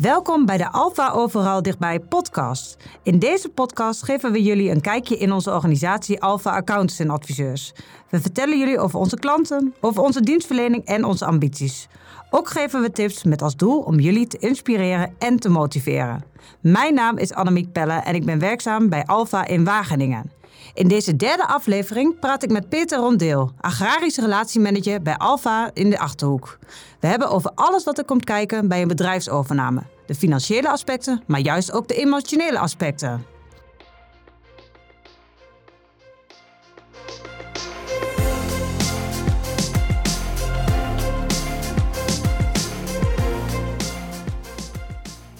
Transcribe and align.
Welkom 0.00 0.46
bij 0.46 0.56
de 0.56 0.70
Alpha 0.70 1.10
Overal 1.10 1.62
Dichtbij 1.62 2.00
podcast. 2.00 2.76
In 3.02 3.18
deze 3.18 3.48
podcast 3.48 4.02
geven 4.02 4.32
we 4.32 4.42
jullie 4.42 4.70
een 4.70 4.80
kijkje 4.80 5.16
in 5.16 5.32
onze 5.32 5.50
organisatie 5.50 6.22
Alpha 6.22 6.50
Accountants 6.50 6.98
en 6.98 7.10
Adviseurs. 7.10 7.72
We 8.10 8.20
vertellen 8.20 8.58
jullie 8.58 8.78
over 8.78 8.98
onze 8.98 9.16
klanten, 9.16 9.74
over 9.80 10.02
onze 10.02 10.20
dienstverlening 10.20 10.84
en 10.84 11.04
onze 11.04 11.24
ambities. 11.24 11.88
Ook 12.30 12.48
geven 12.48 12.80
we 12.80 12.90
tips 12.90 13.24
met 13.24 13.42
als 13.42 13.56
doel 13.56 13.80
om 13.80 14.00
jullie 14.00 14.26
te 14.26 14.38
inspireren 14.38 15.14
en 15.18 15.36
te 15.36 15.48
motiveren. 15.48 16.24
Mijn 16.60 16.94
naam 16.94 17.16
is 17.16 17.32
Annemiek 17.32 17.72
Pelle 17.72 17.94
en 17.94 18.14
ik 18.14 18.24
ben 18.24 18.38
werkzaam 18.38 18.88
bij 18.88 19.04
Alpha 19.04 19.46
in 19.46 19.64
Wageningen. 19.64 20.37
In 20.74 20.88
deze 20.88 21.16
derde 21.16 21.46
aflevering 21.46 22.18
praat 22.18 22.42
ik 22.42 22.50
met 22.50 22.68
Peter 22.68 22.98
Rondeel, 22.98 23.52
agrarische 23.60 24.20
relatiemanager 24.20 25.02
bij 25.02 25.16
Alfa 25.16 25.70
in 25.74 25.90
de 25.90 25.98
Achterhoek. 25.98 26.58
We 27.00 27.06
hebben 27.06 27.30
over 27.30 27.50
alles 27.54 27.84
wat 27.84 27.98
er 27.98 28.04
komt 28.04 28.24
kijken 28.24 28.68
bij 28.68 28.82
een 28.82 28.88
bedrijfsovername. 28.88 29.82
De 30.06 30.14
financiële 30.14 30.68
aspecten, 30.68 31.22
maar 31.26 31.40
juist 31.40 31.72
ook 31.72 31.88
de 31.88 31.94
emotionele 31.94 32.58
aspecten. 32.58 33.24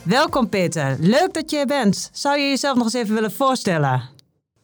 Welkom 0.03 0.49
Peter, 0.49 0.97
leuk 1.01 1.33
dat 1.33 1.51
je 1.51 1.59
er 1.59 1.67
bent. 1.67 2.11
Zou 2.13 2.39
je 2.39 2.49
jezelf 2.49 2.77
nog 2.77 2.85
eens 2.85 2.95
even 2.95 3.15
willen 3.15 3.33
voorstellen? 3.33 4.18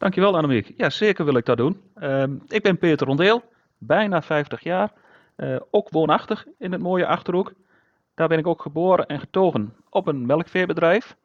Dankjewel 0.04 0.36
Annemiek. 0.36 0.72
Ja, 0.76 0.90
zeker 0.90 1.24
wil 1.24 1.36
ik 1.36 1.44
dat 1.44 1.56
doen. 1.56 1.80
Ehm, 1.94 2.32
ik 2.48 2.62
ben 2.62 2.78
Peter 2.78 3.06
Rondeel, 3.06 3.42
bijna 3.78 4.22
50 4.22 4.62
jaar, 4.62 4.92
uh, 5.36 5.56
ook 5.70 5.90
woonachtig 5.90 6.46
in 6.58 6.72
het 6.72 6.80
mooie 6.80 7.06
Achterhoek. 7.06 7.52
Daar 8.14 8.28
ben 8.28 8.38
ik 8.38 8.46
ook 8.46 8.62
geboren 8.62 9.06
en 9.06 9.20
getogen 9.20 9.74
op 9.90 10.06
een 10.06 10.26
melkveebedrijf. 10.26 11.16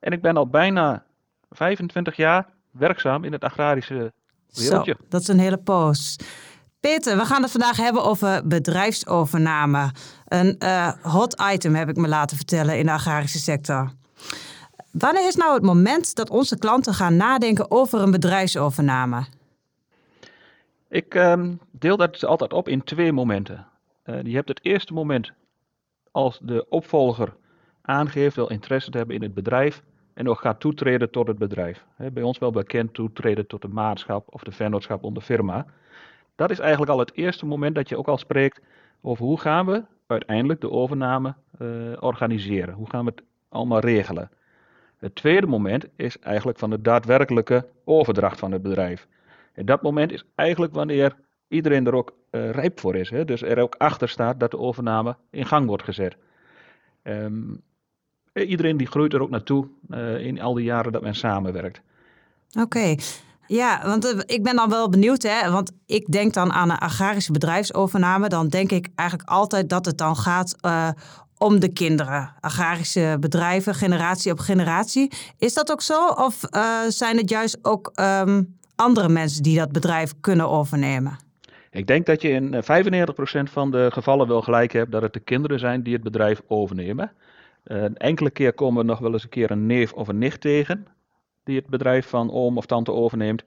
En 0.00 0.12
ik 0.12 0.22
ben 0.22 0.36
al 0.36 0.46
bijna 0.46 1.04
25 1.50 2.16
jaar 2.16 2.46
werkzaam 2.70 3.24
in 3.24 3.32
het 3.32 3.44
agrarische 3.44 4.12
wereldje. 4.54 4.96
Zo, 4.98 5.06
dat 5.08 5.20
is 5.20 5.28
een 5.28 5.38
hele 5.38 5.58
poos. 5.58 6.16
Peter, 6.80 7.16
we 7.16 7.24
gaan 7.24 7.42
het 7.42 7.50
vandaag 7.50 7.76
hebben 7.76 8.04
over 8.04 8.46
bedrijfsovername. 8.46 9.90
Een 10.24 10.56
uh, 10.58 10.92
hot 11.02 11.42
item 11.52 11.74
heb 11.74 11.88
ik 11.88 11.96
me 11.96 12.08
laten 12.08 12.36
vertellen 12.36 12.78
in 12.78 12.86
de 12.86 12.92
agrarische 12.92 13.38
sector. 13.38 13.92
Wanneer 14.90 15.26
is 15.26 15.36
nou 15.36 15.54
het 15.54 15.62
moment 15.62 16.14
dat 16.14 16.30
onze 16.30 16.58
klanten 16.58 16.94
gaan 16.94 17.16
nadenken 17.16 17.70
over 17.70 18.00
een 18.00 18.10
bedrijfsovername? 18.10 19.24
Ik 20.88 21.14
um, 21.14 21.60
deel 21.70 21.96
dat 21.96 22.24
altijd 22.24 22.52
op 22.52 22.68
in 22.68 22.84
twee 22.84 23.12
momenten. 23.12 23.66
Uh, 24.04 24.22
je 24.22 24.34
hebt 24.34 24.48
het 24.48 24.64
eerste 24.64 24.92
moment 24.92 25.32
als 26.10 26.38
de 26.42 26.66
opvolger 26.68 27.34
aangeeft 27.82 28.36
wel 28.36 28.50
interesse 28.50 28.90
te 28.90 28.96
hebben 28.96 29.16
in 29.16 29.22
het 29.22 29.34
bedrijf 29.34 29.82
en 30.14 30.28
ook 30.28 30.40
gaat 30.40 30.60
toetreden 30.60 31.10
tot 31.10 31.26
het 31.26 31.38
bedrijf. 31.38 31.84
Bij 32.12 32.22
ons 32.22 32.38
wel 32.38 32.50
bekend 32.50 32.94
toetreden 32.94 33.46
tot 33.46 33.62
de 33.62 33.68
maatschap 33.68 34.34
of 34.34 34.42
de 34.42 34.52
vennootschap 34.52 35.04
onder 35.04 35.22
firma. 35.22 35.66
Dat 36.36 36.50
is 36.50 36.58
eigenlijk 36.58 36.90
al 36.90 36.98
het 36.98 37.14
eerste 37.14 37.46
moment 37.46 37.74
dat 37.74 37.88
je 37.88 37.96
ook 37.98 38.08
al 38.08 38.18
spreekt 38.18 38.60
over 39.00 39.24
hoe 39.24 39.40
gaan 39.40 39.66
we 39.66 39.82
uiteindelijk 40.06 40.60
de 40.60 40.70
overname 40.70 41.34
uh, 41.58 41.68
organiseren. 42.00 42.74
Hoe 42.74 42.90
gaan 42.90 43.04
we 43.04 43.10
het 43.10 43.22
allemaal 43.48 43.80
regelen. 43.80 44.30
Het 45.00 45.14
tweede 45.14 45.46
moment 45.46 45.84
is 45.96 46.18
eigenlijk 46.18 46.58
van 46.58 46.70
de 46.70 46.80
daadwerkelijke 46.80 47.68
overdracht 47.84 48.38
van 48.38 48.52
het 48.52 48.62
bedrijf. 48.62 49.06
En 49.52 49.66
dat 49.66 49.82
moment 49.82 50.12
is 50.12 50.24
eigenlijk 50.34 50.74
wanneer 50.74 51.16
iedereen 51.48 51.86
er 51.86 51.94
ook 51.94 52.14
uh, 52.30 52.50
rijp 52.50 52.80
voor 52.80 52.96
is. 52.96 53.10
Hè? 53.10 53.24
Dus 53.24 53.42
er 53.42 53.58
ook 53.58 53.74
achter 53.78 54.08
staat 54.08 54.40
dat 54.40 54.50
de 54.50 54.58
overname 54.58 55.16
in 55.30 55.46
gang 55.46 55.66
wordt 55.66 55.82
gezet. 55.82 56.16
Um, 57.02 57.62
iedereen 58.32 58.76
die 58.76 58.86
groeit 58.86 59.12
er 59.12 59.22
ook 59.22 59.30
naartoe 59.30 59.68
uh, 59.88 60.26
in 60.26 60.40
al 60.40 60.54
die 60.54 60.64
jaren 60.64 60.92
dat 60.92 61.02
men 61.02 61.14
samenwerkt. 61.14 61.80
Oké. 62.60 62.94
Ja, 63.46 63.80
want 63.84 64.24
ik 64.26 64.42
ben 64.42 64.56
dan 64.56 64.68
wel 64.68 64.88
benieuwd, 64.88 65.22
hè? 65.22 65.50
want 65.50 65.72
ik 65.86 66.06
denk 66.06 66.34
dan 66.34 66.52
aan 66.52 66.70
een 66.70 66.78
agrarische 66.78 67.32
bedrijfsovername. 67.32 68.28
Dan 68.28 68.48
denk 68.48 68.70
ik 68.72 68.88
eigenlijk 68.94 69.28
altijd 69.28 69.68
dat 69.68 69.86
het 69.86 69.98
dan 69.98 70.16
gaat 70.16 70.56
om 71.40 71.60
de 71.60 71.72
kinderen. 71.72 72.32
Agrarische 72.40 73.16
bedrijven, 73.20 73.74
generatie 73.74 74.32
op 74.32 74.38
generatie. 74.38 75.12
Is 75.38 75.54
dat 75.54 75.70
ook 75.70 75.82
zo? 75.82 76.06
Of 76.06 76.42
uh, 76.50 76.80
zijn 76.88 77.16
het 77.16 77.30
juist 77.30 77.58
ook 77.62 77.92
um, 77.94 78.56
andere 78.74 79.08
mensen 79.08 79.42
die 79.42 79.58
dat 79.58 79.72
bedrijf 79.72 80.12
kunnen 80.20 80.48
overnemen? 80.48 81.18
Ik 81.70 81.86
denk 81.86 82.06
dat 82.06 82.22
je 82.22 82.28
in 82.28 82.54
95% 82.54 83.52
van 83.52 83.70
de 83.70 83.88
gevallen 83.92 84.28
wel 84.28 84.42
gelijk 84.42 84.72
hebt 84.72 84.92
dat 84.92 85.02
het 85.02 85.12
de 85.12 85.20
kinderen 85.20 85.58
zijn 85.58 85.82
die 85.82 85.92
het 85.92 86.02
bedrijf 86.02 86.42
overnemen. 86.46 87.12
Uh, 87.66 87.82
een 87.82 87.96
enkele 87.96 88.30
keer 88.30 88.52
komen 88.52 88.80
we 88.80 88.88
nog 88.88 88.98
wel 88.98 89.12
eens 89.12 89.22
een 89.22 89.28
keer 89.28 89.50
een 89.50 89.66
neef 89.66 89.92
of 89.92 90.08
een 90.08 90.18
nicht 90.18 90.40
tegen 90.40 90.86
die 91.44 91.56
het 91.56 91.66
bedrijf 91.66 92.08
van 92.08 92.32
oom 92.32 92.56
of 92.56 92.66
tante 92.66 92.92
overneemt. 92.92 93.44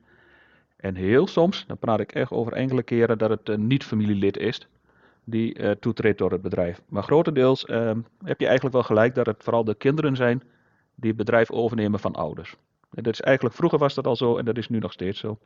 En 0.78 0.96
heel 0.96 1.28
soms, 1.28 1.64
dan 1.68 1.78
praat 1.78 2.00
ik 2.00 2.12
echt 2.12 2.32
over 2.32 2.54
enkele 2.54 2.84
keren, 2.84 3.18
dat 3.18 3.30
het 3.30 3.50
een 3.50 3.68
niet-familielid 3.68 4.38
is 4.38 4.68
die 5.24 5.60
uh, 5.60 5.72
toetreedt 5.72 6.18
door 6.18 6.32
het 6.32 6.42
bedrijf. 6.42 6.82
Maar 6.90 7.04
grotendeels 7.04 7.66
uh, 7.66 7.92
heb 8.24 8.40
je 8.40 8.46
eigenlijk 8.46 8.76
wel 8.76 8.84
gelijk 8.84 9.16
dat 9.16 9.26
het 9.26 9.44
vooral 9.44 9.64
de 9.64 9.76
kinderen 9.76 10.16
zijn 10.16 10.44
die 10.96 11.10
het 11.10 11.18
bedrijf 11.18 11.52
overnemen 11.52 12.00
van 12.00 12.14
ouders. 12.14 12.56
En 12.94 13.04
dat 13.04 13.14
is 13.14 13.22
eigenlijk, 13.22 13.56
vroeger 13.56 13.80
was 13.80 13.94
dat 13.94 14.08
al 14.08 14.16
zo 14.16 14.38
en 14.38 14.46
dat 14.46 14.58
is 14.58 14.70
nu 14.70 14.80
nog 14.80 14.92
steeds 14.92 15.20
zo. 15.20 15.38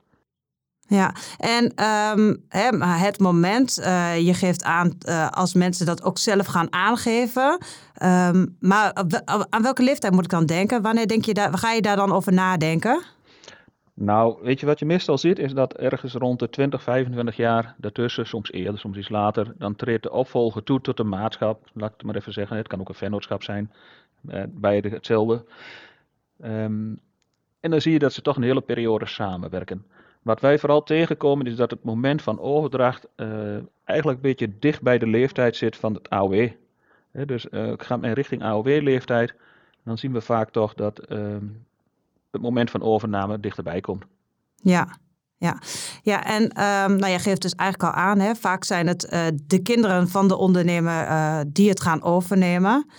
Ja, 0.89 1.15
en 1.38 1.85
um, 2.17 2.43
het 2.79 3.19
moment, 3.19 3.79
uh, 3.79 4.19
je 4.19 4.33
geeft 4.33 4.63
aan 4.63 4.97
uh, 5.07 5.29
als 5.29 5.53
mensen 5.53 5.85
dat 5.85 6.03
ook 6.03 6.17
zelf 6.17 6.45
gaan 6.45 6.73
aangeven. 6.73 7.59
Um, 8.03 8.55
maar 8.59 8.94
aan 9.49 9.61
welke 9.61 9.83
leeftijd 9.83 10.13
moet 10.13 10.23
ik 10.23 10.29
dan 10.29 10.45
denken? 10.45 10.81
Wanneer 10.81 11.07
denk 11.07 11.25
je 11.25 11.33
daar, 11.33 11.57
ga 11.57 11.71
je 11.71 11.81
daar 11.81 11.95
dan 11.95 12.11
over 12.11 12.33
nadenken? 12.33 13.03
Nou, 13.99 14.37
weet 14.41 14.59
je 14.59 14.65
wat 14.65 14.79
je 14.79 14.85
meestal 14.85 15.17
ziet, 15.17 15.39
is 15.39 15.53
dat 15.53 15.73
ergens 15.73 16.13
rond 16.13 16.39
de 16.39 16.49
20, 16.49 16.83
25 16.83 17.35
jaar 17.35 17.75
daartussen, 17.77 18.27
soms 18.27 18.51
eerder, 18.51 18.79
soms 18.79 18.97
iets 18.97 19.09
later, 19.09 19.53
dan 19.57 19.75
treedt 19.75 20.03
de 20.03 20.11
opvolger 20.11 20.63
toe 20.63 20.81
tot 20.81 20.99
een 20.99 21.09
maatschap. 21.09 21.69
Laat 21.73 21.89
ik 21.89 21.95
het 21.97 22.05
maar 22.05 22.15
even 22.15 22.33
zeggen, 22.33 22.57
het 22.57 22.67
kan 22.67 22.79
ook 22.79 22.89
een 22.89 22.95
vennootschap 22.95 23.43
zijn, 23.43 23.71
uh, 24.29 24.43
beide 24.47 24.89
hetzelfde. 24.89 25.45
Um, 26.43 26.99
en 27.59 27.71
dan 27.71 27.81
zie 27.81 27.91
je 27.91 27.99
dat 27.99 28.13
ze 28.13 28.21
toch 28.21 28.35
een 28.35 28.43
hele 28.43 28.61
periode 28.61 29.05
samenwerken. 29.05 29.85
Wat 30.21 30.39
wij 30.39 30.59
vooral 30.59 30.83
tegenkomen 30.83 31.45
is 31.45 31.55
dat 31.55 31.71
het 31.71 31.83
moment 31.83 32.21
van 32.21 32.39
overdracht 32.39 33.07
uh, 33.15 33.57
eigenlijk 33.83 34.17
een 34.17 34.29
beetje 34.29 34.59
dicht 34.59 34.81
bij 34.81 34.97
de 34.97 35.07
leeftijd 35.07 35.55
zit 35.55 35.75
van 35.75 35.93
het 35.93 36.09
AOW. 36.09 36.49
Dus 37.11 37.47
uh, 37.51 37.73
gaat 37.77 38.01
men 38.01 38.13
richting 38.13 38.43
AOW-leeftijd, 38.43 39.35
dan 39.83 39.97
zien 39.97 40.13
we 40.13 40.21
vaak 40.21 40.49
toch 40.49 40.73
dat 40.73 41.11
uh, 41.11 41.35
het 42.37 42.45
moment 42.45 42.71
van 42.71 42.81
overname 42.81 43.39
dichterbij 43.39 43.81
komt. 43.81 44.03
Ja, 44.55 44.97
ja, 45.37 45.57
ja 46.01 46.23
en 46.23 46.43
um, 46.43 46.97
nou, 46.97 47.07
je 47.07 47.19
geeft 47.19 47.41
dus 47.41 47.55
eigenlijk 47.55 47.95
al 47.95 48.01
aan, 48.01 48.19
hè, 48.19 48.35
vaak 48.35 48.63
zijn 48.63 48.87
het 48.87 49.07
uh, 49.13 49.25
de 49.43 49.61
kinderen 49.61 50.09
van 50.09 50.27
de 50.27 50.37
ondernemer 50.37 51.07
uh, 51.07 51.39
die 51.47 51.69
het 51.69 51.81
gaan 51.81 52.03
overnemen. 52.03 52.89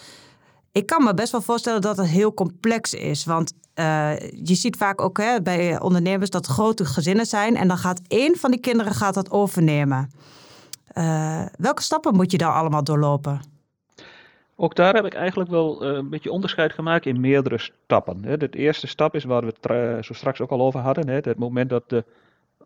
Ik 0.73 0.87
kan 0.87 1.05
me 1.05 1.15
best 1.15 1.33
wel 1.33 1.41
voorstellen 1.41 1.81
dat 1.81 1.97
het 1.97 2.07
heel 2.07 2.35
complex 2.35 2.95
is, 2.95 3.25
want 3.25 3.53
uh, 3.75 4.19
je 4.19 4.55
ziet 4.55 4.77
vaak 4.77 5.01
ook 5.01 5.19
hè, 5.19 5.43
bij 5.43 5.81
ondernemers 5.81 6.31
dat 6.31 6.47
grote 6.47 6.85
gezinnen 6.85 7.27
zijn 7.27 7.57
en 7.57 7.69
dan 7.69 7.79
gaat 7.79 8.01
één 8.07 8.37
van 8.37 8.51
die 8.51 8.61
kinderen 8.61 8.95
gaat 8.95 9.15
dat 9.15 9.31
overnemen. 9.31 10.11
welke 11.57 11.83
stappen 11.83 12.15
moet 12.15 12.31
je 12.31 12.39
dan 12.39 12.53
allemaal 12.53 12.85
doorlopen? 12.85 13.58
Ook 14.61 14.75
daar 14.75 14.95
heb 14.95 15.05
ik 15.05 15.15
eigenlijk 15.15 15.51
wel 15.51 15.85
uh, 15.85 15.97
een 15.97 16.09
beetje 16.09 16.31
onderscheid 16.33 16.73
gemaakt 16.73 17.07
in 17.07 17.21
meerdere 17.21 17.59
stappen. 17.59 18.39
De 18.39 18.49
eerste 18.51 18.87
stap 18.87 19.15
is 19.15 19.25
waar 19.25 19.45
we 19.45 19.55
het 19.61 20.05
zo 20.05 20.13
straks 20.13 20.41
ook 20.41 20.51
al 20.51 20.61
over 20.61 20.81
hadden. 20.81 21.09
Het 21.09 21.39
moment 21.39 21.71
dat 21.71 21.89
de 21.89 22.05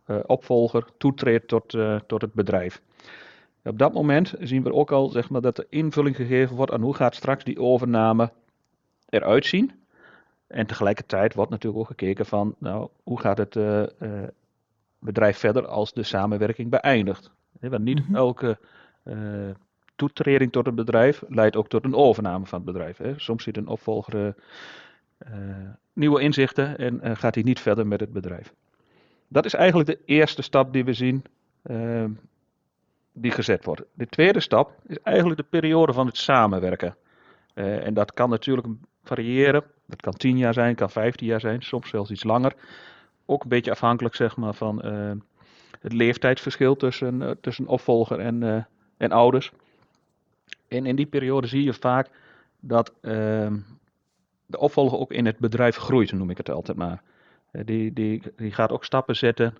uh, 0.06 0.16
opvolger 0.26 0.86
toetreedt 0.98 1.48
tot, 1.48 1.76
tot 2.06 2.20
het 2.20 2.32
bedrijf. 2.32 2.80
Op 3.64 3.78
dat 3.78 3.92
moment 3.92 4.34
zien 4.40 4.62
we 4.62 4.72
ook 4.72 4.92
al 4.92 5.08
zeg 5.08 5.30
maar, 5.30 5.40
dat 5.40 5.58
er 5.58 5.66
invulling 5.68 6.16
gegeven 6.16 6.56
wordt 6.56 6.72
aan 6.72 6.82
hoe 6.82 6.94
gaat 6.94 7.14
straks 7.14 7.44
die 7.44 7.60
overname 7.60 8.32
eruit 9.08 9.46
zien. 9.46 9.72
En 10.46 10.66
tegelijkertijd 10.66 11.34
wordt 11.34 11.50
natuurlijk 11.50 11.82
ook 11.82 11.88
gekeken 11.88 12.26
van 12.26 12.54
nou, 12.58 12.88
hoe 13.02 13.20
gaat 13.20 13.38
het 13.38 13.58
bedrijf 14.98 15.38
verder 15.38 15.66
als 15.66 15.92
de 15.92 16.02
samenwerking 16.02 16.70
beëindigt. 16.70 17.30
Want 17.60 17.84
niet 17.84 18.06
-hmm. 18.06 18.16
elke 18.16 18.58
toetreding 20.02 20.52
tot 20.52 20.66
het 20.66 20.74
bedrijf 20.74 21.22
leidt 21.28 21.56
ook 21.56 21.68
tot 21.68 21.84
een 21.84 21.94
overname 21.94 22.46
van 22.46 22.58
het 22.58 22.72
bedrijf. 22.72 22.96
Hè. 22.96 23.12
Soms 23.16 23.42
ziet 23.42 23.56
een 23.56 23.66
opvolger 23.66 24.34
uh, 25.30 25.34
nieuwe 25.92 26.20
inzichten 26.20 26.78
en 26.78 27.00
uh, 27.04 27.16
gaat 27.16 27.34
hij 27.34 27.44
niet 27.44 27.60
verder 27.60 27.86
met 27.86 28.00
het 28.00 28.12
bedrijf. 28.12 28.52
Dat 29.28 29.44
is 29.44 29.54
eigenlijk 29.54 29.88
de 29.88 29.98
eerste 30.04 30.42
stap 30.42 30.72
die 30.72 30.84
we 30.84 30.92
zien 30.92 31.24
uh, 31.64 32.04
die 33.12 33.30
gezet 33.30 33.64
wordt. 33.64 33.82
De 33.94 34.06
tweede 34.06 34.40
stap 34.40 34.72
is 34.86 34.98
eigenlijk 34.98 35.40
de 35.40 35.46
periode 35.50 35.92
van 35.92 36.06
het 36.06 36.16
samenwerken. 36.16 36.96
en 37.54 37.94
dat 37.94 38.12
kan 38.12 38.30
natuurlijk 38.30 38.66
variëren. 39.04 39.64
Dat 39.86 40.00
kan 40.00 40.12
10 40.12 40.38
jaar 40.38 40.54
zijn, 40.54 40.74
kan 40.74 40.90
15 40.90 41.26
jaar 41.26 41.40
zijn, 41.40 41.62
soms 41.62 41.88
zelfs 41.88 42.10
iets 42.10 42.24
langer. 42.24 42.54
Ook 43.26 43.42
een 43.42 43.48
beetje 43.48 43.70
afhankelijk 43.70 44.14
zeg 44.14 44.36
maar, 44.36 44.54
van 44.54 44.82
het 45.80 45.92
leeftijdsverschil 45.92 46.76
tussen, 46.76 47.38
tussen 47.40 47.66
opvolger 47.66 48.18
en, 48.18 48.66
en 48.96 49.12
ouders. 49.12 49.52
En 50.72 50.86
in 50.86 50.96
die 50.96 51.06
periode 51.06 51.46
zie 51.46 51.62
je 51.62 51.72
vaak 51.72 52.08
dat 52.60 52.92
ehm, 53.00 53.58
de 54.46 54.58
opvolger 54.58 54.98
ook 54.98 55.12
in 55.12 55.26
het 55.26 55.38
bedrijf 55.38 55.76
groeit, 55.76 56.12
noem 56.12 56.30
ik 56.30 56.36
het 56.36 56.50
altijd 56.50 56.76
maar. 56.76 57.02
Eh, 57.50 57.64
die, 57.64 57.92
die, 57.92 58.22
die 58.36 58.52
gaat 58.52 58.72
ook 58.72 58.84
stappen 58.84 59.16
zetten 59.16 59.54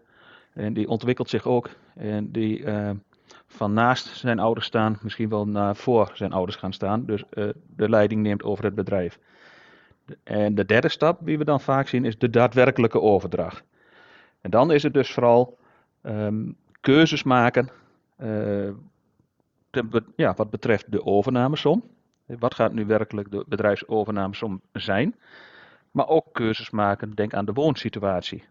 en 0.53 0.73
die 0.73 0.89
ontwikkelt 0.89 1.29
zich 1.29 1.47
ook. 1.47 1.71
En 1.95 2.31
die 2.31 2.59
uh, 2.59 2.91
van 3.47 3.73
naast 3.73 4.07
zijn 4.07 4.39
ouders 4.39 4.67
staan, 4.67 4.99
misschien 5.03 5.29
wel 5.29 5.47
naar 5.47 5.77
voor 5.77 6.11
zijn 6.15 6.33
ouders 6.33 6.57
gaan 6.57 6.73
staan. 6.73 7.05
Dus 7.05 7.25
uh, 7.31 7.49
de 7.77 7.89
leiding 7.89 8.23
neemt 8.23 8.43
over 8.43 8.65
het 8.65 8.75
bedrijf. 8.75 9.19
En 10.23 10.55
de 10.55 10.65
derde 10.65 10.89
stap, 10.89 11.19
die 11.23 11.39
we 11.39 11.45
dan 11.45 11.61
vaak 11.61 11.89
zien, 11.89 12.05
is 12.05 12.19
de 12.19 12.31
daadwerkelijke 12.31 13.01
overdracht. 13.01 13.65
En 14.41 14.51
dan 14.51 14.73
is 14.73 14.83
het 14.83 14.95
dus 14.95 15.13
vooral 15.13 15.59
um, 16.03 16.57
keuzes 16.81 17.23
maken 17.23 17.71
te, 18.17 18.71
ja, 20.17 20.35
wat 20.35 20.51
betreft 20.51 20.93
de 20.93 21.05
overnamesom. 21.05 21.83
Wat 22.27 22.55
gaat 22.55 22.73
nu 22.73 22.87
werkelijk 22.87 23.31
de 23.31 23.45
bedrijfsovernamesom 23.49 24.61
zijn? 24.73 25.15
Maar 25.91 26.09
ook 26.09 26.27
keuzes 26.33 26.71
maken, 26.71 27.15
denk 27.15 27.35
aan 27.35 27.45
de 27.45 27.53
woonsituatie. 27.53 28.45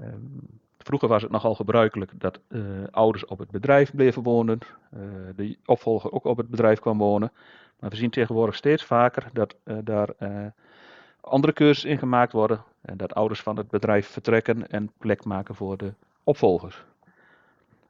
Um, 0.00 0.40
vroeger 0.78 1.08
was 1.08 1.22
het 1.22 1.30
nogal 1.30 1.54
gebruikelijk 1.54 2.20
dat 2.20 2.40
uh, 2.48 2.62
ouders 2.90 3.24
op 3.24 3.38
het 3.38 3.50
bedrijf 3.50 3.94
bleven 3.94 4.22
wonen, 4.22 4.58
uh, 4.94 5.00
de 5.36 5.56
opvolger 5.64 6.12
ook 6.12 6.24
op 6.24 6.36
het 6.36 6.48
bedrijf 6.48 6.78
kwam 6.78 6.98
wonen. 6.98 7.32
Maar 7.78 7.90
we 7.90 7.96
zien 7.96 8.10
tegenwoordig 8.10 8.54
steeds 8.54 8.84
vaker 8.84 9.28
dat 9.32 9.56
uh, 9.64 9.76
daar 9.84 10.08
andere 11.20 11.52
keuzes 11.52 11.84
in 11.84 11.98
gemaakt 11.98 12.32
worden 12.32 12.64
en 12.80 12.96
dat 12.96 13.14
ouders 13.14 13.40
van 13.40 13.56
het 13.56 13.68
bedrijf 13.68 14.06
vertrekken 14.06 14.68
en 14.68 14.90
plek 14.98 15.24
maken 15.24 15.54
voor 15.54 15.76
de 15.76 15.94
opvolgers. 16.24 16.84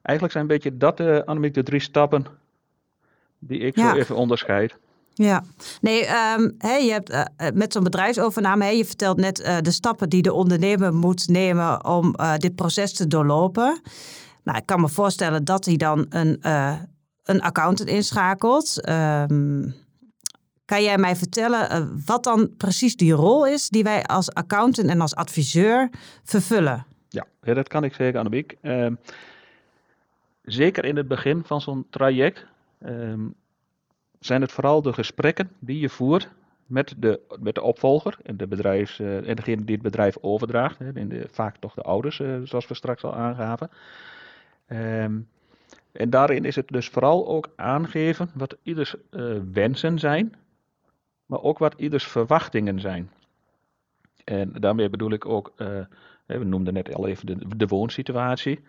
Eigenlijk 0.06 0.32
zijn 0.32 0.44
een 0.44 0.54
beetje 0.54 0.76
dat, 0.76 1.00
uh, 1.00 1.18
Annemiek, 1.24 1.54
de 1.54 1.62
drie 1.62 1.80
stappen 1.80 2.26
die 3.38 3.58
ik 3.58 3.76
ja. 3.76 3.90
zo 3.90 3.96
even 3.96 4.16
onderscheid. 4.16 4.76
Ja, 5.14 5.44
nee, 5.80 6.00
um, 6.00 6.54
hey, 6.58 6.84
je 6.86 6.92
hebt 6.92 7.10
uh, 7.10 7.24
met 7.54 7.72
zo'n 7.72 7.84
bedrijfsovername, 7.84 8.64
hey, 8.64 8.76
je 8.76 8.84
vertelt 8.84 9.16
net 9.16 9.40
uh, 9.40 9.56
de 9.60 9.70
stappen 9.70 10.08
die 10.08 10.22
de 10.22 10.32
ondernemer 10.32 10.94
moet 10.94 11.28
nemen 11.28 11.84
om 11.84 12.14
uh, 12.20 12.36
dit 12.36 12.54
proces 12.54 12.92
te 12.92 13.06
doorlopen. 13.06 13.80
Nou, 14.44 14.58
ik 14.58 14.66
kan 14.66 14.80
me 14.80 14.88
voorstellen 14.88 15.44
dat 15.44 15.64
hij 15.64 15.76
dan 15.76 16.06
een, 16.08 16.38
een 17.22 17.40
accountant 17.40 17.88
inschakelt. 17.88 18.88
Um, 18.88 19.74
kan 20.64 20.82
jij 20.82 20.98
mij 20.98 21.16
vertellen 21.16 21.92
wat 22.04 22.24
dan 22.24 22.50
precies 22.56 22.96
die 22.96 23.12
rol 23.12 23.46
is 23.46 23.68
die 23.68 23.82
wij 23.82 24.04
als 24.04 24.32
accountant 24.32 24.88
en 24.88 25.00
als 25.00 25.14
adviseur 25.14 25.90
vervullen? 26.24 26.86
Ja, 27.08 27.54
dat 27.54 27.68
kan 27.68 27.84
ik 27.84 27.94
zeker, 27.94 28.18
Annemiek. 28.18 28.56
Ehm, 30.46 30.54
zeker 30.54 30.84
in 30.84 30.96
het 30.96 31.08
begin 31.08 31.44
van 31.44 31.60
zo'n 31.60 31.86
traject 31.90 32.46
zijn 34.18 34.40
het 34.40 34.52
vooral 34.52 34.82
de 34.82 34.92
gesprekken 34.92 35.50
die 35.58 35.80
je 35.80 35.88
voert 35.88 36.28
met 36.66 36.94
de, 36.98 37.20
met 37.40 37.54
de 37.54 37.62
opvolger 37.62 38.18
en, 38.22 38.36
de 38.36 38.46
bedrijfs, 38.46 38.98
uh, 38.98 39.28
en 39.28 39.36
degene 39.36 39.64
die 39.64 39.74
het 39.74 39.84
bedrijf 39.84 40.16
overdraagt. 40.20 40.78
Hè, 40.78 40.94
in 40.94 41.08
de, 41.08 41.28
vaak 41.30 41.56
toch 41.56 41.74
de 41.74 41.82
ouders, 41.82 42.18
uh, 42.18 42.40
zoals 42.44 42.66
we 42.66 42.74
straks 42.74 43.04
al 43.04 43.14
aangaven. 43.14 43.70
Um, 44.68 45.28
en 45.92 46.10
daarin 46.10 46.44
is 46.44 46.56
het 46.56 46.68
dus 46.68 46.88
vooral 46.88 47.28
ook 47.28 47.48
aangeven 47.56 48.30
wat 48.34 48.56
ieders 48.62 48.94
uh, 49.10 49.38
wensen 49.52 49.98
zijn, 49.98 50.34
maar 51.26 51.42
ook 51.42 51.58
wat 51.58 51.74
ieders 51.76 52.06
verwachtingen 52.06 52.80
zijn. 52.80 53.10
En 54.24 54.52
daarmee 54.52 54.90
bedoel 54.90 55.10
ik 55.10 55.26
ook, 55.26 55.52
we 56.26 56.44
noemden 56.44 56.74
net 56.74 56.94
al 56.94 57.06
even 57.06 57.26
de, 57.26 57.56
de 57.56 57.66
woonsituatie. 57.66 58.60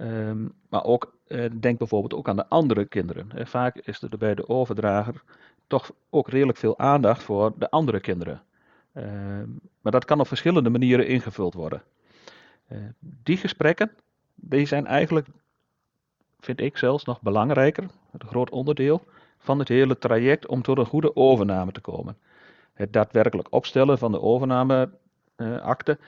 Um, 0.00 0.52
maar 0.68 0.84
ook, 0.84 1.14
uh, 1.28 1.50
denk 1.60 1.78
bijvoorbeeld 1.78 2.14
ook 2.14 2.28
aan 2.28 2.36
de 2.36 2.48
andere 2.48 2.84
kinderen. 2.84 3.46
Vaak 3.46 3.76
is 3.76 4.02
er 4.02 4.18
bij 4.18 4.34
de 4.34 4.48
overdrager 4.48 5.22
toch 5.66 5.92
ook 6.10 6.28
redelijk 6.28 6.58
veel 6.58 6.78
aandacht 6.78 7.22
voor 7.22 7.52
de 7.56 7.70
andere 7.70 8.00
kinderen. 8.00 8.42
Uh, 8.92 9.04
maar 9.80 9.92
dat 9.92 10.04
kan 10.04 10.20
op 10.20 10.26
verschillende 10.26 10.70
manieren 10.70 11.06
ingevuld 11.06 11.54
worden. 11.54 11.82
Eh, 12.66 12.78
die 12.98 13.36
gesprekken, 13.36 13.90
die 14.34 14.66
zijn 14.66 14.86
eigenlijk, 14.86 15.26
vind 16.40 16.60
ik 16.60 16.76
zelfs 16.76 17.04
nog 17.04 17.22
belangrijker, 17.22 17.84
een 18.12 18.28
groot 18.28 18.50
onderdeel 18.50 19.02
van 19.38 19.58
het 19.58 19.68
hele 19.68 19.98
traject 19.98 20.46
om 20.46 20.62
tot 20.62 20.78
een 20.78 20.86
goede 20.86 21.16
overname 21.16 21.72
te 21.72 21.80
komen. 21.80 22.16
Het 22.72 22.92
daadwerkelijk 22.92 23.52
opstellen 23.52 23.98
van 23.98 24.12
de 24.12 24.20
overnameakte 24.20 25.98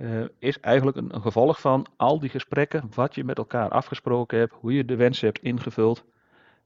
uh, 0.00 0.24
is 0.38 0.60
eigenlijk 0.60 0.96
een, 0.96 1.14
een, 1.14 1.22
gevolg 1.22 1.60
van 1.60 1.86
al 1.96 2.20
die 2.20 2.30
gesprekken, 2.30 2.90
wat 2.94 3.14
je 3.14 3.24
met 3.24 3.38
elkaar 3.38 3.68
afgesproken 3.68 4.38
hebt, 4.38 4.54
hoe 4.60 4.72
je 4.72 4.84
de 4.84 4.96
wensen 4.96 5.26
hebt 5.26 5.42
ingevuld, 5.42 6.04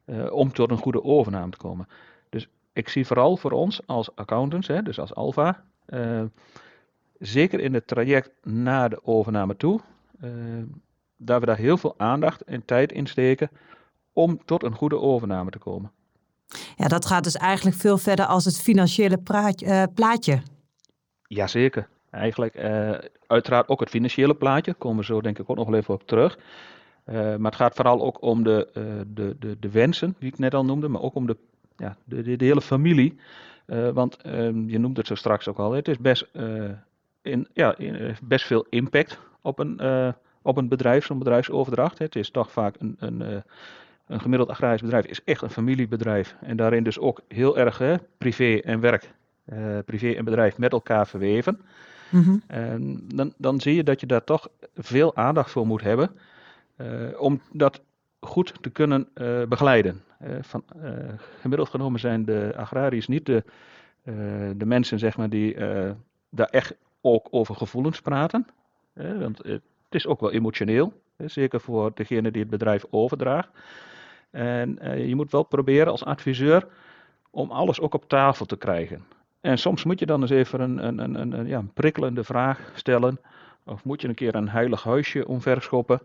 uh, 0.07 0.33
om 0.33 0.53
tot 0.53 0.71
een 0.71 0.79
goede 0.79 1.05
overname 1.05 1.51
te 1.51 1.57
komen. 1.57 1.89
Dus 2.29 2.49
ik 2.73 2.89
zie 2.89 3.07
vooral 3.07 3.37
voor 3.37 3.51
ons 3.51 3.87
als 3.87 4.17
accountants, 4.17 4.69
hè, 4.69 4.83
dus 4.83 4.99
als 4.99 5.15
Alfa, 5.15 5.65
uh, 5.89 6.23
zeker 7.19 7.61
in 7.61 7.75
het 7.75 7.87
traject 7.87 8.31
naar 8.43 8.91
de 8.91 9.05
overname 9.05 9.57
toe, 9.57 9.81
dat 11.17 11.41
we 11.41 11.47
daar 11.47 11.57
heel 11.57 11.77
veel 11.77 11.95
aandacht 11.97 12.43
en 12.43 12.65
tijd 12.65 12.93
in 12.93 13.07
steken 13.07 13.51
om 14.13 14.45
tot 14.45 14.63
een 14.63 14.75
goede 14.75 14.99
overname 14.99 15.51
te 15.51 15.59
komen. 15.59 15.93
Ja, 16.77 16.89
dat 16.89 17.07
gaat 17.07 17.25
dus 17.25 17.37
eigenlijk 17.37 17.77
veel 17.77 17.99
verder 17.99 18.27
als 18.27 18.45
het 18.45 18.61
financiële 18.61 19.19
praatje, 19.19 19.91
plaatje. 19.95 20.43
Jazeker 21.27 21.89
eigenlijk. 22.15 22.57
Uh, 22.57 22.91
uiteraard 23.27 23.69
ook 23.69 23.81
het 23.81 23.89
financiële 23.89 24.35
plaatje, 24.35 24.71
daar 24.71 24.81
komen 24.81 24.99
we 24.99 25.05
zo 25.05 25.21
denk 25.21 25.39
ik 25.39 25.51
ook 25.51 25.57
nog 25.57 25.75
even 25.75 25.95
op 25.95 26.07
terug. 26.07 26.39
Uh, 27.07 27.15
maar 27.15 27.51
het 27.51 27.61
gaat 27.61 27.75
vooral 27.75 28.03
ook 28.03 28.23
om 28.23 28.43
de, 28.43 28.69
uh, 28.77 28.85
de, 29.07 29.37
de, 29.39 29.57
de 29.61 29.71
wensen, 29.71 30.15
die 30.19 30.29
ik 30.29 30.39
net 30.39 30.55
al 30.55 30.65
noemde, 30.65 30.89
maar 30.89 31.03
ook 31.03 31.15
om 31.15 31.27
de, 31.27 31.37
ja, 31.77 31.97
de, 32.05 32.37
de, 32.37 32.45
hele 32.45 32.61
familie. 32.61 33.19
want 33.93 34.17
ehm, 34.17 34.69
je 34.69 34.79
noemde 34.79 34.99
het 34.99 35.07
zo 35.07 35.15
straks 35.15 35.49
ook 35.49 35.59
al, 35.59 35.73
het 35.73 35.89
is 35.89 35.99
best, 35.99 36.27
in, 37.23 37.49
ja, 37.53 37.77
best 38.23 38.47
veel 38.47 38.67
impact 38.71 39.19
op 39.41 39.59
een, 39.59 39.81
op 40.43 40.57
een 40.57 40.69
bedrijf, 40.69 41.05
zo'n 41.05 41.19
bedrijfsoverdracht. 41.19 41.99
Het 41.99 42.17
is 42.17 42.31
toch 42.31 42.51
vaak 42.51 42.75
een, 42.79 42.97
een, 42.99 43.43
een 44.07 44.21
gemiddeld 44.21 44.51
agrarisch 44.51 44.81
bedrijf, 44.81 45.07
is 45.07 45.25
echt 45.25 45.43
een 45.43 45.51
familiebedrijf. 45.51 46.37
En 46.41 46.57
daarin 46.57 46.85
dus 46.85 46.99
ook 46.99 47.21
heel 47.29 47.59
erg 47.59 47.99
privé 48.19 48.61
en 48.65 48.81
werk, 48.81 49.15
privé 49.85 50.11
en 50.11 50.25
bedrijf 50.25 50.59
met 50.59 50.73
elkaar 50.73 51.07
verweven. 51.07 51.61
En 52.47 53.05
dan, 53.15 53.33
dan 53.37 53.61
zie 53.61 53.75
je 53.75 53.85
dat 53.85 54.01
je 54.01 54.07
daar 54.07 54.25
toch 54.25 54.49
veel 54.75 55.17
aandacht 55.17 55.51
voor 55.51 55.67
moet 55.67 55.83
hebben 55.83 56.11
uh, 56.77 57.21
om 57.21 57.41
dat 57.53 57.81
goed 58.21 58.55
te 58.61 58.71
kunnen 58.71 59.09
uh, 59.15 59.43
begeleiden. 59.43 60.03
Uh, 60.23 60.31
van, 60.41 60.65
gemiddeld 61.41 61.69
genomen 61.69 62.01
zijn 62.01 62.25
de 62.25 62.53
agrariërs 62.57 63.09
niet 63.09 63.27
de, 63.27 63.45
de 64.57 64.65
mensen 64.67 64.99
zeg 64.99 65.17
maar, 65.17 65.29
die 65.29 65.57
daar 66.31 66.49
echt 66.49 66.75
ook 67.01 67.29
over 67.31 67.55
gevoelens 67.55 68.01
praten. 68.01 68.47
want 68.93 69.39
het 69.39 69.63
is 69.91 70.07
ook 70.07 70.21
wel 70.21 70.33
emotioneel, 70.33 70.93
zeker 71.17 71.61
voor 71.61 71.91
degene 71.95 72.31
die 72.31 72.41
het 72.41 72.51
bedrijf 72.51 72.85
overdraagt. 72.91 73.49
En 74.31 74.79
je 75.07 75.15
moet 75.15 75.31
wel 75.31 75.43
proberen 75.43 75.93
als 75.93 76.05
adviseur 76.05 76.67
om 77.31 77.51
alles 77.51 77.81
ook 77.81 77.95
op 77.95 78.09
tafel 78.09 78.47
te 78.47 78.57
krijgen. 78.57 79.05
En 79.45 79.59
soms 79.59 79.85
moet 79.85 79.99
je 79.99 80.07
dan 80.07 80.21
eens 80.21 80.31
even 80.31 80.61
een, 80.61 80.87
een, 80.87 81.21
een, 81.21 81.39
een, 81.39 81.47
ja, 81.47 81.65
prikkelende 81.75 82.25
vraag 82.25 82.73
stellen. 82.75 83.21
Of 83.65 83.85
moet 83.85 84.01
je 84.01 84.09
een 84.09 84.15
keer 84.15 84.35
een 84.35 84.49
heilig 84.49 84.83
huisje 84.83 85.29
omverschoppen. 85.29 86.01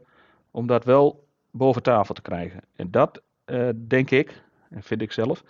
Om 0.52 0.68
dat 0.68 0.84
wel 0.84 1.28
boven 1.52 1.84
tafel 1.84 2.14
te 2.14 2.22
krijgen. 2.22 2.62
En 2.76 2.92
dat 2.92 3.22
uh, 3.46 3.70
denk 3.88 4.10
ik, 4.10 4.44
en 4.70 4.84
vind 4.84 5.02
ik 5.02 5.12
zelf, 5.12 5.44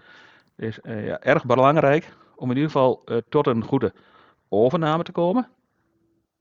is 0.55 0.79
uh, 0.83 1.07
ja, 1.07 1.19
erg 1.19 1.45
belangrijk. 1.45 2.13
Om 2.35 2.49
in 2.49 2.55
ieder 2.55 2.71
geval 2.71 3.01
uh, 3.05 3.17
tot 3.29 3.47
een 3.47 3.63
goede 3.63 3.93
overname 4.49 5.03
te 5.03 5.11
komen. 5.11 5.47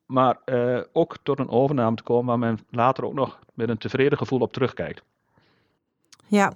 Maar 0.06 0.38
ook 0.92 1.16
tot 1.22 1.38
een 1.38 1.48
overname 1.48 1.96
te 1.96 2.02
komen 2.02 2.26
waar 2.26 2.38
men 2.38 2.58
later 2.70 3.04
ook 3.04 3.14
nog 3.14 3.38
met 3.54 3.68
een 3.68 3.78
tevreden 3.78 4.18
gevoel 4.18 4.40
op 4.40 4.52
terugkijkt. 4.52 5.02
Ja, 6.26 6.52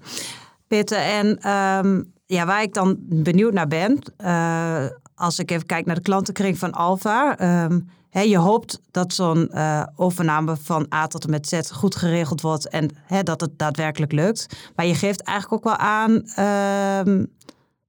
Peter. 0.66 0.98
En 0.98 1.50
um, 1.50 2.12
ja, 2.32 2.46
waar 2.46 2.62
ik 2.62 2.74
dan 2.74 2.96
benieuwd 2.98 3.52
naar 3.52 3.68
ben, 3.68 3.98
uh, 4.18 4.86
als 5.14 5.38
ik 5.38 5.50
even 5.50 5.66
kijk 5.66 5.86
naar 5.86 5.94
de 5.94 6.02
klantenkring 6.02 6.58
van 6.58 6.72
Alfa. 6.72 7.40
Um, 7.64 7.88
je 8.10 8.38
hoopt 8.38 8.80
dat 8.90 9.12
zo'n 9.12 9.50
uh, 9.52 9.86
overname 9.96 10.56
van 10.56 10.86
A 10.94 11.06
tot 11.06 11.24
en 11.24 11.30
met 11.30 11.48
Z 11.48 11.70
goed 11.70 11.96
geregeld 11.96 12.40
wordt 12.40 12.68
en 12.68 12.90
hè, 13.04 13.22
dat 13.22 13.40
het 13.40 13.58
daadwerkelijk 13.58 14.12
lukt. 14.12 14.70
Maar 14.76 14.86
je 14.86 14.94
geeft 14.94 15.22
eigenlijk 15.22 15.66
ook 15.66 15.76
wel 15.76 15.86
aan 15.86 16.10
uh, 16.38 17.24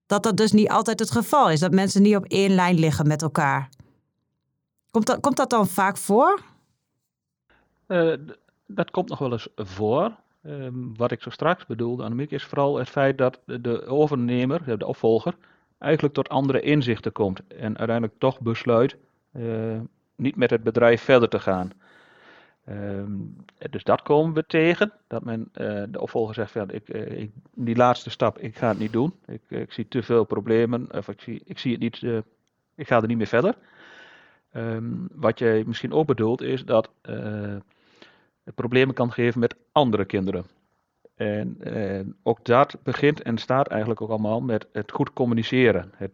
dat 0.06 0.24
dat 0.24 0.38
dus 0.38 0.52
niet 0.52 0.70
altijd 0.70 1.00
het 1.00 1.12
geval 1.12 1.50
is. 1.50 1.60
Dat 1.60 1.72
mensen 1.72 2.02
niet 2.02 2.16
op 2.16 2.26
één 2.26 2.56
lijn 2.56 2.80
liggen 2.80 3.08
met 3.08 3.22
elkaar. 3.22 3.70
Komt 4.92 5.06
dat, 5.06 5.20
komt 5.20 5.38
dat 5.38 5.50
dan 5.50 5.68
vaak 5.68 5.98
voor? 5.98 6.42
Uh, 7.88 8.14
dat 8.68 8.92
komt 8.92 9.10
nog 9.10 9.20
wel 9.20 9.32
eens 9.32 9.48
voor. 9.56 10.12
Um, 10.46 10.98
wat 10.98 11.12
ik 11.12 11.22
zo 11.22 11.30
straks 11.30 11.66
bedoelde, 11.66 12.04
Annemiek, 12.04 12.32
is 12.32 12.44
vooral 12.44 12.78
het 12.78 12.90
feit 12.90 13.18
dat 13.18 13.40
de 13.46 13.86
overnemer, 13.86 14.78
de 14.78 14.86
opvolger, 14.86 15.36
eigenlijk 15.78 16.14
tot 16.14 16.30
andere 16.30 16.62
inzichten 16.62 17.12
komt. 17.12 17.48
En 17.48 17.78
uiteindelijk 17.78 18.20
toch 18.20 18.42
besluit 18.42 18.98
uh, 19.34 19.80
niet 20.16 20.36
met 20.36 20.50
het 20.50 20.64
bedrijf 20.64 21.02
verder 21.02 21.30
te 21.30 21.40
gaan. 21.40 21.72
Ehm, 22.66 23.12
dus 23.70 23.84
dat 23.84 24.02
komen 24.02 24.34
we 24.34 24.46
tegen. 24.46 24.92
Dat 25.08 25.24
men 25.24 25.50
uh, 25.54 25.84
de 25.90 26.02
opvolger 26.02 26.34
zegt: 26.34 26.52
van, 26.52 26.70
uh, 26.72 27.20
ik, 27.20 27.32
die 27.54 27.76
laatste 27.76 28.10
stap, 28.10 28.40
ik 28.40 28.58
ga 28.58 28.68
het 28.68 28.80
niet 28.80 28.94
doen. 28.94 29.14
Ik, 29.26 29.42
ik 29.48 29.72
zie 29.72 29.88
te 29.88 30.04
veel 30.04 30.24
problemen. 30.24 30.88
Of 30.92 31.08
ik 31.08 31.22
zie, 31.22 31.42
ik 31.46 31.60
zie 31.60 31.72
het 31.72 31.82
niet. 31.82 32.24
Ik 32.76 32.88
ga 32.88 33.02
er 33.02 33.08
niet 33.08 33.18
meer 33.18 33.28
verder. 33.28 33.56
Um, 34.56 35.08
wat 35.14 35.40
je 35.40 35.64
misschien 35.66 35.94
ook 35.94 36.08
bedoelt, 36.08 36.42
is 36.42 36.66
dat 36.66 36.90
problemen 38.56 38.96
kan 38.96 39.12
geven 39.12 39.40
met 39.40 39.56
andere 39.72 40.06
kinderen. 40.06 40.46
En 41.16 41.58
ook 42.24 42.46
dat 42.46 42.76
begint 42.84 43.22
en 43.22 43.38
staat 43.38 43.68
eigenlijk 43.68 44.02
ook 44.02 44.10
allemaal 44.10 44.42
met 44.42 44.68
het 44.72 44.92
goed 44.92 45.14
communiceren. 45.14 45.92
Het 45.96 46.12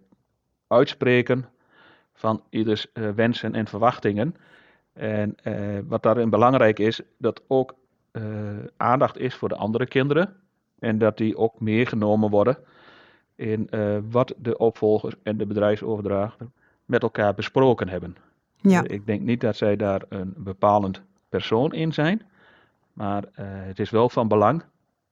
uitspreken 0.68 1.46
van 2.14 2.44
ieders 2.50 2.88
wensen 3.16 3.56
en 3.56 3.68
verwachtingen. 3.68 4.36
En 4.94 5.36
uh, 5.44 5.80
wat 5.88 6.04
daarin 6.04 6.30
belangrijk 6.30 6.80
is, 6.80 7.02
dat 7.18 7.42
ook 7.48 7.76
uh, 8.12 8.24
aandacht 8.78 9.18
is 9.18 9.36
voor 9.36 9.50
de 9.50 9.56
andere 9.56 9.86
kinderen. 9.86 10.36
En 10.80 10.98
dat 10.98 11.18
die 11.18 11.38
ook 11.38 11.60
meegenomen 11.60 12.30
worden 12.30 12.58
in 13.36 13.70
wat 14.10 14.34
de 14.38 14.58
opvolgers 14.58 15.16
en 15.24 15.38
de 15.38 15.46
bedrijfsoverdrager 15.46 16.48
met 16.86 17.02
elkaar 17.02 17.34
besproken 17.34 17.90
hebben. 17.90 18.16
Ja. 18.62 18.84
ik 18.84 19.06
denk 19.06 19.22
niet 19.22 19.42
dat 19.42 19.56
zij 19.56 19.76
daar 19.76 20.02
een 20.10 20.34
bepalend 20.38 21.02
persoon 21.30 21.74
in 21.74 21.94
zijn. 21.94 22.22
Maar 22.94 23.24
het 23.68 23.80
is 23.80 23.90
wel 23.90 24.10
van 24.10 24.28
belang 24.28 24.64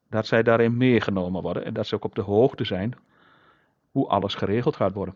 dat 0.10 0.28
zij 0.28 0.44
daarin 0.44 0.78
meegenomen 0.78 1.42
worden. 1.42 1.66
En 1.66 1.74
dat 1.74 1.88
ze 1.88 1.96
ook 1.96 2.04
op 2.04 2.16
de 2.16 2.22
hoogte 2.22 2.66
zijn 2.66 2.96
hoe 3.92 4.08
alles 4.08 4.36
geregeld 4.36 4.76
gaat 4.76 4.94
worden. 4.94 5.16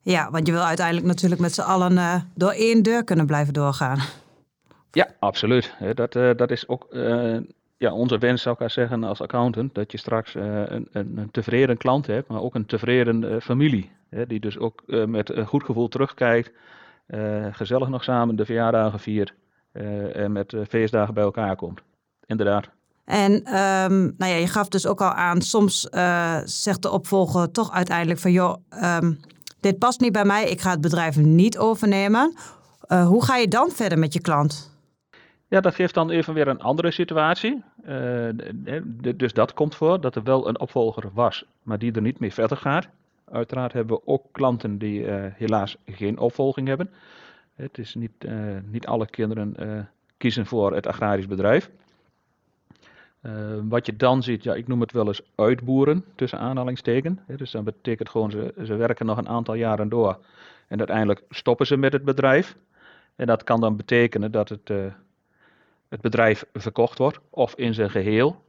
Ja, 0.00 0.30
want 0.30 0.46
je 0.46 0.52
wil 0.52 0.62
uiteindelijk 0.62 1.06
natuurlijk 1.06 1.40
met 1.40 1.54
z'n 1.54 1.60
allen 1.60 1.92
uh, 1.92 2.14
door 2.34 2.50
één 2.50 2.82
deur 2.82 3.04
kunnen 3.04 3.26
blijven 3.26 3.52
doorgaan. 3.52 3.98
Ja, 4.90 5.08
absoluut. 5.18 5.74
Dat, 5.94 6.14
uh, 6.14 6.30
dat 6.36 6.50
is 6.50 6.68
ook 6.68 6.86
ja, 7.76 7.92
onze 7.92 8.18
wens, 8.18 8.42
zou 8.42 8.56
ik 8.58 8.70
zeggen, 8.70 9.04
als 9.04 9.20
accountant. 9.20 9.74
Dat 9.74 9.92
je 9.92 9.98
straks 9.98 10.34
een, 10.34 10.88
een, 10.92 11.12
een, 11.16 11.30
tevreden 11.30 11.76
klant 11.76 12.06
hebt, 12.06 12.28
maar 12.28 12.40
ook 12.40 12.54
een 12.54 12.66
tevreden 12.66 13.42
familie. 13.42 13.90
Hè, 14.08 14.26
die 14.26 14.40
dus 14.40 14.58
ook 14.58 14.82
met 14.86 15.30
een 15.30 15.46
goed 15.46 15.64
gevoel 15.64 15.88
terugkijkt. 15.88 16.50
gezellig 17.50 17.88
nog 17.88 18.04
samen 18.04 18.36
de 18.36 18.44
verjaardagen 18.44 19.00
viert. 19.00 19.34
En 20.12 20.32
met 20.32 20.56
feestdagen 20.68 21.14
bij 21.14 21.24
elkaar 21.24 21.56
komt. 21.56 21.80
Inderdaad. 22.26 22.68
En 23.04 23.32
um, 23.32 24.14
nou 24.18 24.32
ja, 24.32 24.36
je 24.36 24.46
gaf 24.46 24.68
dus 24.68 24.86
ook 24.86 25.00
al 25.00 25.12
aan, 25.12 25.40
soms 25.40 25.80
zegt 26.44 26.82
de 26.82 26.90
opvolger 26.90 27.50
toch 27.50 27.72
uiteindelijk 27.72 28.20
van 28.20 28.32
joh. 28.32 28.56
Um, 28.82 29.20
dit 29.60 29.78
past 29.78 30.00
niet 30.00 30.12
bij 30.12 30.24
mij, 30.24 30.48
ik 30.48 30.60
ga 30.60 30.70
het 30.70 30.80
bedrijf 30.80 31.16
niet 31.16 31.58
overnemen. 31.58 32.34
Uh, 32.88 33.06
hoe 33.06 33.24
ga 33.24 33.36
je 33.36 33.48
dan 33.48 33.70
verder 33.70 33.98
met 33.98 34.12
je 34.12 34.20
klant? 34.20 34.72
Ja, 35.48 35.60
dat 35.60 35.74
geeft 35.74 35.94
dan 35.94 36.10
even 36.10 36.34
weer 36.34 36.48
een 36.48 36.60
andere 36.60 36.90
situatie. 36.90 37.62
Uh, 37.88 38.28
dus 39.16 39.32
dat 39.32 39.54
komt 39.54 39.74
voor, 39.74 40.00
dat 40.00 40.16
er 40.16 40.22
wel 40.22 40.48
een 40.48 40.60
opvolger 40.60 41.10
was, 41.12 41.44
maar 41.62 41.78
die 41.78 41.92
er 41.92 42.02
niet 42.02 42.18
mee 42.18 42.32
verder 42.32 42.56
gaat. 42.56 42.88
Uiteraard 43.30 43.72
hebben 43.72 43.96
we 43.96 44.02
ook 44.06 44.24
klanten 44.32 44.78
die 44.78 45.06
helaas 45.36 45.76
geen 45.86 46.18
opvolging 46.18 46.68
hebben. 46.68 46.90
Het 47.54 47.78
is 47.78 47.94
niet, 47.94 48.26
niet 48.64 48.86
alle 48.86 49.06
kinderen 49.06 49.88
kiezen 50.16 50.46
voor 50.46 50.74
het 50.74 50.86
agrarisch 50.86 51.26
bedrijf. 51.26 51.70
Uh, 53.22 53.32
wat 53.68 53.86
je 53.86 53.96
dan 53.96 54.22
ziet, 54.22 54.42
ja, 54.42 54.54
ik 54.54 54.68
noem 54.68 54.80
het 54.80 54.92
wel 54.92 55.06
eens 55.06 55.22
uitboeren, 55.34 56.04
tussen 56.14 56.38
aanhalingstekens. 56.38 57.20
Dus 57.26 57.50
dat 57.50 57.64
betekent 57.64 58.08
gewoon, 58.08 58.30
ze, 58.30 58.54
ze 58.64 58.74
werken 58.74 59.06
nog 59.06 59.18
een 59.18 59.28
aantal 59.28 59.54
jaren 59.54 59.88
door. 59.88 60.18
En 60.68 60.78
uiteindelijk 60.78 61.22
stoppen 61.30 61.66
ze 61.66 61.76
met 61.76 61.92
het 61.92 62.04
bedrijf. 62.04 62.56
En 63.16 63.26
dat 63.26 63.44
kan 63.44 63.60
dan 63.60 63.76
betekenen 63.76 64.32
dat 64.32 64.48
het, 64.48 64.68
het 65.88 66.00
bedrijf 66.00 66.46
verkocht 66.52 66.98
wordt, 66.98 67.20
of 67.30 67.54
in 67.54 67.74
zijn 67.74 67.90
geheel. 67.90 68.42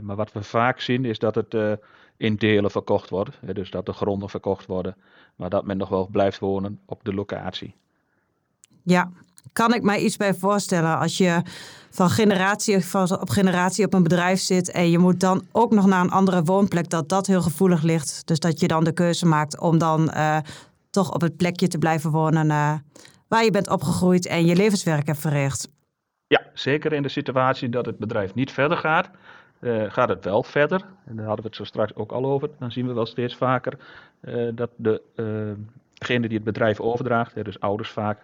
Maar 0.00 0.16
wat 0.16 0.32
we 0.32 0.42
vaak 0.42 0.80
zien 0.80 1.04
is 1.04 1.18
dat 1.18 1.34
het 1.34 1.78
in 2.16 2.36
delen 2.36 2.70
verkocht 2.70 3.10
wordt. 3.10 3.38
Dus 3.54 3.70
dat 3.70 3.86
de 3.86 3.92
gronden 3.92 4.28
verkocht 4.28 4.66
worden, 4.66 4.96
maar 5.36 5.50
dat 5.50 5.64
men 5.64 5.76
nog 5.76 5.88
wel 5.88 6.06
blijft 6.06 6.38
wonen 6.38 6.80
op 6.84 7.04
de 7.04 7.14
locatie. 7.14 7.74
Ja, 8.88 9.10
kan 9.52 9.74
ik 9.74 9.82
mij 9.82 10.00
iets 10.00 10.16
bij 10.16 10.34
voorstellen 10.34 10.98
als 10.98 11.18
je 11.18 11.42
van 11.90 12.10
generatie 12.10 12.76
op 13.20 13.28
generatie 13.28 13.84
op 13.84 13.94
een 13.94 14.02
bedrijf 14.02 14.40
zit 14.40 14.70
en 14.70 14.90
je 14.90 14.98
moet 14.98 15.20
dan 15.20 15.44
ook 15.52 15.70
nog 15.72 15.86
naar 15.86 16.00
een 16.00 16.10
andere 16.10 16.42
woonplek, 16.42 16.90
dat 16.90 17.08
dat 17.08 17.26
heel 17.26 17.42
gevoelig 17.42 17.82
ligt. 17.82 18.26
Dus 18.26 18.38
dat 18.38 18.60
je 18.60 18.68
dan 18.68 18.84
de 18.84 18.92
keuze 18.92 19.26
maakt 19.26 19.60
om 19.60 19.78
dan 19.78 20.10
uh, 20.14 20.38
toch 20.90 21.14
op 21.14 21.20
het 21.20 21.36
plekje 21.36 21.68
te 21.68 21.78
blijven 21.78 22.10
wonen 22.10 22.46
uh, 22.46 22.72
waar 23.28 23.44
je 23.44 23.50
bent 23.50 23.70
opgegroeid 23.70 24.26
en 24.26 24.46
je 24.46 24.56
levenswerk 24.56 25.06
hebt 25.06 25.18
verricht. 25.18 25.68
Ja, 26.26 26.42
zeker 26.54 26.92
in 26.92 27.02
de 27.02 27.08
situatie 27.08 27.68
dat 27.68 27.86
het 27.86 27.98
bedrijf 27.98 28.34
niet 28.34 28.52
verder 28.52 28.76
gaat. 28.78 29.10
Uh, 29.60 29.84
gaat 29.88 30.08
het 30.08 30.24
wel 30.24 30.42
verder, 30.42 30.84
en 31.06 31.16
daar 31.16 31.26
hadden 31.26 31.42
we 31.42 31.48
het 31.48 31.56
zo 31.56 31.64
straks 31.64 31.94
ook 31.94 32.12
al 32.12 32.24
over, 32.24 32.50
dan 32.58 32.72
zien 32.72 32.86
we 32.86 32.92
wel 32.92 33.06
steeds 33.06 33.36
vaker 33.36 33.78
dat 34.54 34.70
de, 34.76 35.02
degene 35.94 36.28
die 36.28 36.36
het 36.36 36.46
bedrijf 36.46 36.80
overdraagt, 36.80 37.44
dus 37.44 37.60
ouders 37.60 37.90
vaak, 37.90 38.18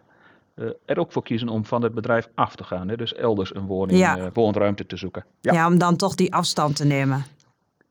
uh, 0.56 0.68
er 0.84 0.98
ook 0.98 1.12
voor 1.12 1.22
kiezen 1.22 1.48
om 1.48 1.64
van 1.64 1.82
het 1.82 1.94
bedrijf 1.94 2.28
af 2.34 2.56
te 2.56 2.64
gaan. 2.64 2.88
Hè? 2.88 2.96
Dus 2.96 3.14
elders 3.14 3.54
een 3.54 3.66
woning, 3.66 3.98
ja. 3.98 4.18
uh, 4.18 4.26
woonruimte 4.32 4.86
te 4.86 4.96
zoeken. 4.96 5.24
Ja. 5.40 5.52
ja. 5.52 5.66
om 5.66 5.78
dan 5.78 5.96
toch 5.96 6.14
die 6.14 6.34
afstand 6.34 6.76
te 6.76 6.84
nemen. 6.84 7.24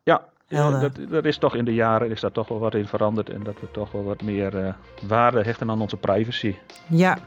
Ja, 0.04 0.26
uh, 0.48 0.82
dat, 0.82 0.92
dat, 1.10 1.26
is 1.26 1.38
toch 1.38 1.56
in 1.56 1.66
de 1.66 1.74
jaren 1.74 2.10
is 2.10 2.22
daar 2.22 2.32
toch 2.32 2.48
wel 2.48 2.60
wat 2.60 2.76
in 2.76 2.88
veranderd. 2.88 3.30
En 3.30 3.44
dat 3.44 3.60
we 3.60 3.72
toch 3.72 3.92
wel 3.92 4.04
wat 4.04 4.22
meer 4.22 4.76
waarde 5.08 5.42
hechten 5.42 5.70
aan 5.70 5.82
onze 5.82 5.98
privacy. 5.98 6.56
Ja. 6.88 7.18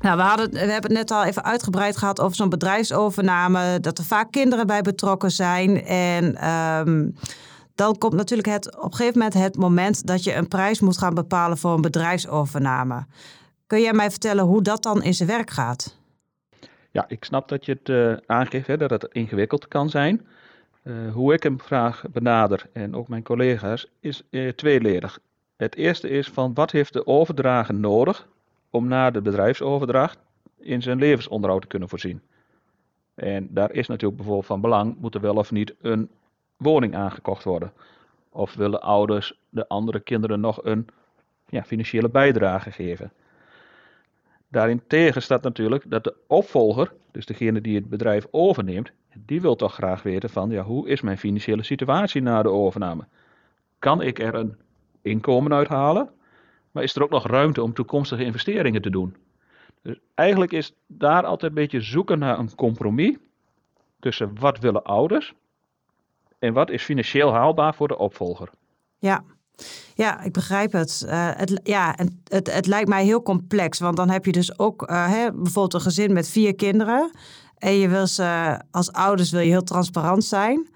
Nou, 0.00 0.16
we, 0.16 0.22
hadden, 0.22 0.50
we 0.50 0.58
hebben 0.58 0.90
het 0.90 0.92
net 0.92 1.10
al 1.10 1.24
even 1.24 1.44
uitgebreid 1.44 1.96
gehad 1.96 2.20
over 2.20 2.36
zo'n 2.36 2.48
bedrijfsovername. 2.48 3.80
Dat 3.80 3.98
er 3.98 4.04
vaak 4.04 4.30
kinderen 4.30 4.66
bij 4.66 4.82
betrokken 4.82 5.30
zijn. 5.30 5.84
En 5.84 6.48
um, 6.50 7.14
dan 7.74 7.98
komt 7.98 8.14
natuurlijk 8.14 8.48
het, 8.48 8.76
op 8.76 8.84
een 8.84 8.94
gegeven 8.94 9.18
moment 9.18 9.34
het 9.34 9.56
moment 9.56 10.06
dat 10.06 10.24
je 10.24 10.34
een 10.34 10.48
prijs 10.48 10.80
moet 10.80 10.98
gaan 10.98 11.14
bepalen 11.14 11.58
voor 11.58 11.72
een 11.72 11.80
bedrijfsovername. 11.80 13.06
Kun 13.66 13.80
jij 13.80 13.92
mij 13.92 14.10
vertellen 14.10 14.44
hoe 14.44 14.62
dat 14.62 14.82
dan 14.82 15.02
in 15.02 15.14
zijn 15.14 15.28
werk 15.28 15.50
gaat? 15.50 15.96
Ja, 16.90 17.04
ik 17.08 17.24
snap 17.24 17.48
dat 17.48 17.64
je 17.64 17.72
het 17.72 17.88
uh, 17.88 18.16
aangeeft 18.26 18.66
hè, 18.66 18.76
dat 18.76 18.90
het 18.90 19.06
ingewikkeld 19.12 19.68
kan 19.68 19.90
zijn. 19.90 20.26
Uh, 20.82 21.12
hoe 21.12 21.32
ik 21.32 21.42
hem 21.42 21.60
vraag 21.60 22.04
benader 22.12 22.66
en 22.72 22.94
ook 22.94 23.08
mijn 23.08 23.22
collega's 23.22 23.86
is 24.00 24.22
uh, 24.30 24.52
tweeledig. 24.52 25.18
Het 25.56 25.76
eerste 25.76 26.08
is 26.08 26.28
van 26.28 26.54
wat 26.54 26.70
heeft 26.70 26.92
de 26.92 27.06
overdrager 27.06 27.74
nodig 27.74 28.26
om 28.70 28.88
na 28.88 29.10
de 29.10 29.22
bedrijfsoverdracht 29.22 30.18
in 30.58 30.82
zijn 30.82 30.98
levensonderhoud 30.98 31.60
te 31.60 31.68
kunnen 31.68 31.88
voorzien. 31.88 32.22
En 33.14 33.48
daar 33.50 33.72
is 33.72 33.86
natuurlijk 33.86 34.16
bijvoorbeeld 34.16 34.46
van 34.46 34.60
belang, 34.60 34.96
moet 34.98 35.14
er 35.14 35.20
wel 35.20 35.36
of 35.36 35.50
niet 35.50 35.74
een 35.80 36.10
woning 36.56 36.94
aangekocht 36.94 37.44
worden. 37.44 37.72
Of 38.30 38.54
willen 38.54 38.82
ouders 38.82 39.38
de 39.48 39.68
andere 39.68 40.00
kinderen 40.00 40.40
nog 40.40 40.64
een 40.64 40.86
ja, 41.48 41.62
financiële 41.62 42.08
bijdrage 42.08 42.70
geven. 42.70 43.12
Daarentegen 44.48 45.22
staat 45.22 45.42
natuurlijk 45.42 45.90
dat 45.90 46.04
de 46.04 46.14
opvolger, 46.26 46.92
dus 47.10 47.26
degene 47.26 47.60
die 47.60 47.74
het 47.74 47.88
bedrijf 47.88 48.26
overneemt, 48.30 48.92
die 49.14 49.40
wil 49.40 49.56
toch 49.56 49.74
graag 49.74 50.02
weten 50.02 50.30
van, 50.30 50.50
ja, 50.50 50.62
hoe 50.62 50.88
is 50.88 51.00
mijn 51.00 51.18
financiële 51.18 51.62
situatie 51.62 52.22
na 52.22 52.42
de 52.42 52.50
overname? 52.50 53.04
Kan 53.78 54.02
ik 54.02 54.18
er 54.18 54.34
een 54.34 54.56
inkomen 55.02 55.52
uithalen? 55.52 56.10
Maar 56.70 56.82
is 56.82 56.94
er 56.94 57.02
ook 57.02 57.10
nog 57.10 57.26
ruimte 57.26 57.62
om 57.62 57.74
toekomstige 57.74 58.24
investeringen 58.24 58.82
te 58.82 58.90
doen? 58.90 59.16
Dus 59.82 59.98
eigenlijk 60.14 60.52
is 60.52 60.72
daar 60.86 61.24
altijd 61.24 61.50
een 61.50 61.58
beetje 61.58 61.80
zoeken 61.80 62.18
naar 62.18 62.38
een 62.38 62.54
compromis 62.54 63.16
tussen 64.00 64.38
wat 64.40 64.58
willen 64.58 64.84
ouders 64.84 65.34
en 66.38 66.52
wat 66.52 66.70
is 66.70 66.82
financieel 66.82 67.32
haalbaar 67.32 67.74
voor 67.74 67.88
de 67.88 67.98
opvolger. 67.98 68.50
Ja, 68.98 69.24
ja, 69.94 70.22
ik 70.22 70.32
begrijp 70.32 70.72
het. 70.72 71.04
Uh, 71.06 71.30
het 71.32 71.60
ja, 71.62 71.94
het, 72.24 72.52
het 72.52 72.66
lijkt 72.66 72.88
mij 72.88 73.04
heel 73.04 73.22
complex. 73.22 73.78
Want 73.78 73.96
dan 73.96 74.10
heb 74.10 74.24
je 74.24 74.32
dus 74.32 74.58
ook 74.58 74.90
uh, 74.90 75.08
hè, 75.08 75.32
bijvoorbeeld 75.32 75.74
een 75.74 75.80
gezin 75.80 76.12
met 76.12 76.28
vier 76.28 76.54
kinderen. 76.54 77.10
En 77.58 77.72
je 77.72 77.88
wil 77.88 78.06
ze 78.06 78.60
als 78.70 78.92
ouders 78.92 79.30
wil 79.30 79.40
je 79.40 79.50
heel 79.50 79.62
transparant 79.62 80.24
zijn 80.24 80.68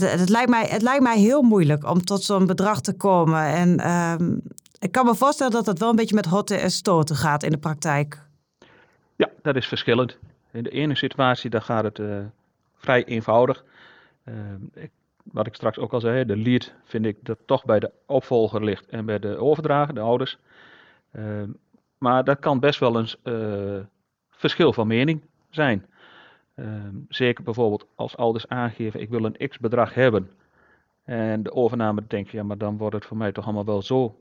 het, 0.00 0.20
het, 0.20 0.28
lijkt 0.28 0.50
mij, 0.50 0.66
het 0.66 0.82
lijkt 0.82 1.02
mij 1.02 1.18
heel 1.18 1.42
moeilijk 1.42 1.90
om 1.90 2.04
tot 2.04 2.22
zo'n 2.22 2.46
bedrag 2.46 2.80
te 2.80 2.96
komen. 2.96 3.44
En 3.44 3.78
ehm, 3.78 4.36
ik 4.78 4.92
kan 4.92 5.04
me 5.04 5.14
voorstellen 5.14 5.52
dat 5.52 5.66
het 5.66 5.78
wel 5.78 5.90
een 5.90 5.96
beetje 5.96 6.14
met 6.14 6.26
hotten 6.26 6.60
en 6.60 6.70
stoten 6.70 7.16
gaat 7.16 7.42
in 7.42 7.50
de 7.50 7.58
praktijk. 7.58 8.22
Ja, 9.16 9.30
dat 9.42 9.56
is 9.56 9.66
verschillend. 9.66 10.18
In 10.52 10.62
de 10.62 10.70
ene 10.70 10.96
situatie 10.96 11.50
daar 11.50 11.62
gaat 11.62 11.84
het 11.84 11.98
uh, 11.98 12.18
vrij 12.76 13.04
eenvoudig. 13.04 13.64
Uh, 14.24 14.34
ik, 14.74 14.90
wat 15.22 15.46
ik 15.46 15.54
straks 15.54 15.78
ook 15.78 15.92
al 15.92 16.00
zei, 16.00 16.24
de 16.24 16.36
lead 16.36 16.72
vind 16.84 17.06
ik 17.06 17.16
dat 17.20 17.38
toch 17.46 17.64
bij 17.64 17.80
de 17.80 17.90
opvolger 18.06 18.64
ligt 18.64 18.86
en 18.86 19.04
bij 19.04 19.18
de 19.18 19.36
overdrager, 19.36 19.94
de 19.94 20.00
ouders. 20.00 20.38
Uh, 21.12 21.42
maar 21.98 22.24
dat 22.24 22.38
kan 22.38 22.60
best 22.60 22.80
wel 22.80 22.98
eens 22.98 23.16
verschil 24.30 24.72
van 24.72 24.86
mening 24.86 25.22
zijn. 25.50 25.86
Ehm, 26.54 26.96
zeker 27.08 27.44
bijvoorbeeld 27.44 27.86
als 27.94 28.16
ouders 28.16 28.48
aangeven, 28.48 29.00
ik 29.00 29.08
wil 29.08 29.24
een 29.24 29.48
x-bedrag 29.48 29.94
hebben. 29.94 30.30
En 31.04 31.42
de 31.42 31.52
overname 31.52 32.02
denkt, 32.06 32.30
ja, 32.30 32.42
maar 32.42 32.58
dan 32.58 32.76
wordt 32.76 32.94
het 32.94 33.04
voor 33.04 33.16
mij 33.16 33.32
toch 33.32 33.44
allemaal 33.44 33.64
wel 33.64 33.82
zo 33.82 34.18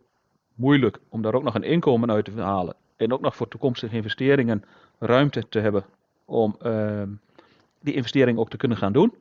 moeilijk 0.55 0.99
om 1.09 1.21
daar 1.21 1.33
ook 1.33 1.43
nog 1.43 1.55
een 1.55 1.63
inkomen 1.63 2.11
uit 2.11 2.25
te 2.25 2.41
halen. 2.41 2.75
En 2.95 3.13
ook 3.13 3.21
nog 3.21 3.35
voor 3.35 3.47
toekomstige 3.47 3.95
investeringen 3.95 4.63
ruimte 4.99 5.49
te 5.49 5.59
hebben 5.59 5.85
om 6.25 6.55
ehm, 6.61 7.09
die 7.81 7.93
investering 7.93 8.37
ook 8.37 8.49
te 8.49 8.57
kunnen 8.57 8.77
gaan 8.77 8.93
doen. 8.93 9.13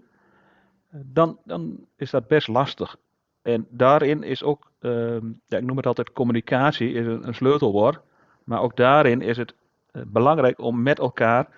Dan, 0.90 1.38
dan 1.44 1.86
is 1.96 2.10
dat 2.10 2.26
best 2.26 2.48
lastig. 2.48 2.96
En 3.42 3.66
daarin 3.70 4.22
is 4.22 4.42
ook, 4.42 4.70
ehm, 4.78 5.26
ja, 5.46 5.58
ik 5.58 5.64
noem 5.64 5.76
het 5.76 5.86
altijd 5.86 6.12
communicatie, 6.12 6.92
is 6.92 7.06
een, 7.06 7.34
sleutelwoord. 7.34 8.00
Maar 8.44 8.60
ook 8.60 8.76
daarin 8.76 9.20
is 9.20 9.36
het 9.36 9.54
eh, 9.90 10.02
belangrijk 10.06 10.58
om 10.58 10.82
met 10.82 10.98
elkaar 10.98 11.48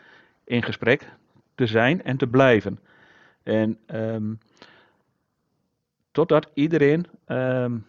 in 0.45 0.63
gesprek 0.63 1.13
te 1.55 1.67
zijn 1.67 2.03
en 2.03 2.17
te 2.17 2.27
blijven. 2.27 2.79
En 3.43 3.79
um, 3.95 4.39
totdat 6.11 6.51
iedereen 6.55 7.07
um, 7.27 7.87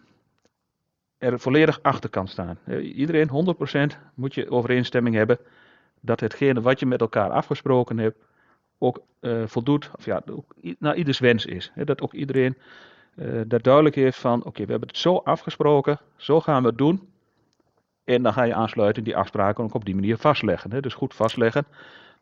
er 1.18 1.40
volledig 1.40 1.82
achter 1.82 2.10
kan 2.10 2.28
staan. 2.28 2.58
Iedereen, 2.80 3.56
100% 3.94 3.96
moet 4.14 4.34
je 4.34 4.50
overeenstemming 4.50 5.14
hebben 5.14 5.38
dat 6.00 6.20
hetgene 6.20 6.60
wat 6.60 6.80
je 6.80 6.86
met 6.86 7.00
elkaar 7.00 7.30
afgesproken 7.30 7.98
hebt 7.98 8.18
ook 8.78 9.02
uh, 9.20 9.46
voldoet, 9.46 9.90
of 9.98 10.04
ja, 10.04 10.22
naar 10.78 10.96
ieders 10.96 11.18
wens 11.18 11.46
is. 11.46 11.72
Dat 11.74 12.00
ook 12.00 12.12
iedereen 12.12 12.56
uh, 13.14 13.40
daar 13.46 13.62
duidelijk 13.62 13.94
heeft 13.94 14.18
van, 14.18 14.44
oké, 14.44 14.64
we 14.64 14.70
hebben 14.70 14.88
het 14.88 14.98
zo 14.98 15.16
afgesproken, 15.16 16.00
zo 16.16 16.40
gaan 16.40 16.62
we 16.62 16.68
het 16.68 16.78
doen. 16.78 17.08
En 18.04 18.22
dan 18.22 18.32
ga 18.32 18.42
je 18.42 18.54
aansluiten 18.54 19.04
die 19.04 19.16
afspraken 19.16 19.64
ook 19.64 19.74
op 19.74 19.84
die 19.84 19.94
manier 19.94 20.16
vastleggen. 20.16 20.82
Dus 20.82 20.94
goed 20.94 21.14
vastleggen 21.14 21.66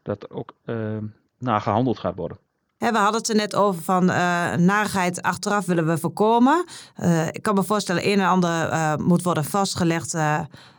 dat 0.03 0.31
ook 0.31 0.55
uh, 0.65 0.97
naar 1.45 1.61
gehandeld 1.61 1.99
gaat 1.99 2.15
worden. 2.15 2.39
we 2.79 2.87
hadden 2.87 3.21
het 3.21 3.29
er 3.29 3.37
net 3.37 3.55
over 3.55 3.83
van 3.83 4.03
uh, 4.03 4.55
narigheid 4.55 5.23
achteraf 5.23 5.67
willen 5.67 5.87
we 5.87 5.99
voorkomen. 5.99 6.65
Uh, 7.01 7.27
ik 7.27 7.43
kan 7.43 7.55
me 7.55 7.63
voorstellen, 7.63 8.07
een 8.07 8.21
en 8.21 8.29
ander 8.29 8.71
uh, 8.71 8.97
moet 8.97 9.23
worden 9.23 9.45
vastgelegd 9.45 10.17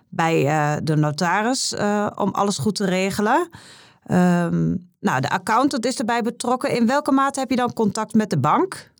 bij 0.09 0.43
de 0.83 0.95
notaris 0.95 1.75
om 2.15 2.31
alles 2.31 2.57
goed 2.57 2.75
te 2.75 2.85
regelen. 2.85 3.49
Um, 4.11 4.89
nou, 4.99 5.21
de 5.21 5.29
accountant 5.29 5.85
is 5.85 5.99
erbij 5.99 6.21
betrokken. 6.21 6.75
In 6.75 6.87
welke 6.87 7.11
mate 7.11 7.39
heb 7.39 7.49
je 7.49 7.55
dan 7.55 7.73
contact 7.73 8.13
met 8.13 8.29
de 8.29 8.39
bank? 8.39 8.91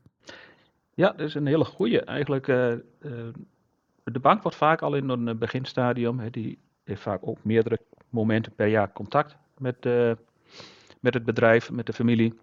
Ja, 0.93 1.09
dat 1.09 1.27
is 1.27 1.33
een 1.33 1.45
hele 1.45 1.65
goede. 1.65 2.01
Eigenlijk, 2.01 2.45
de 4.03 4.19
bank 4.21 4.41
wordt 4.41 4.57
vaak 4.57 4.81
al 4.81 4.95
in 4.95 5.09
een 5.09 5.37
beginstadium. 5.37 6.19
Hè, 6.19 6.29
die 6.29 6.59
heeft 6.85 7.01
vaak 7.01 7.19
ook 7.21 7.37
meerdere 7.41 7.79
momenten 8.09 8.51
per 8.55 8.67
jaar 8.67 8.91
contact 8.93 9.35
met, 9.57 9.85
uh, 9.85 10.11
met 11.05 11.13
het 11.13 11.25
bedrijf, 11.25 11.71
met 11.71 11.85
de 11.85 11.93
familie. 11.93 12.33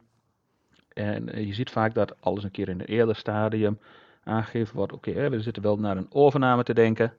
En 0.92 1.38
uh, 1.38 1.47
je 1.47 1.54
ziet 1.54 1.71
vaak 1.71 1.95
dat 1.95 2.21
alles 2.21 2.45
een 2.45 2.50
keer 2.50 2.69
in 2.69 2.81
een 2.81 2.87
eerder 2.87 3.16
stadium 3.16 3.78
aangegeven 4.25 4.76
wordt: 4.76 4.92
oké, 4.92 5.31
we 5.31 5.40
zitten 5.40 5.62
wel 5.62 5.78
naar 5.78 5.97
een 5.97 6.12
overname 6.12 6.62
te 6.62 6.75
denken. 6.75 7.12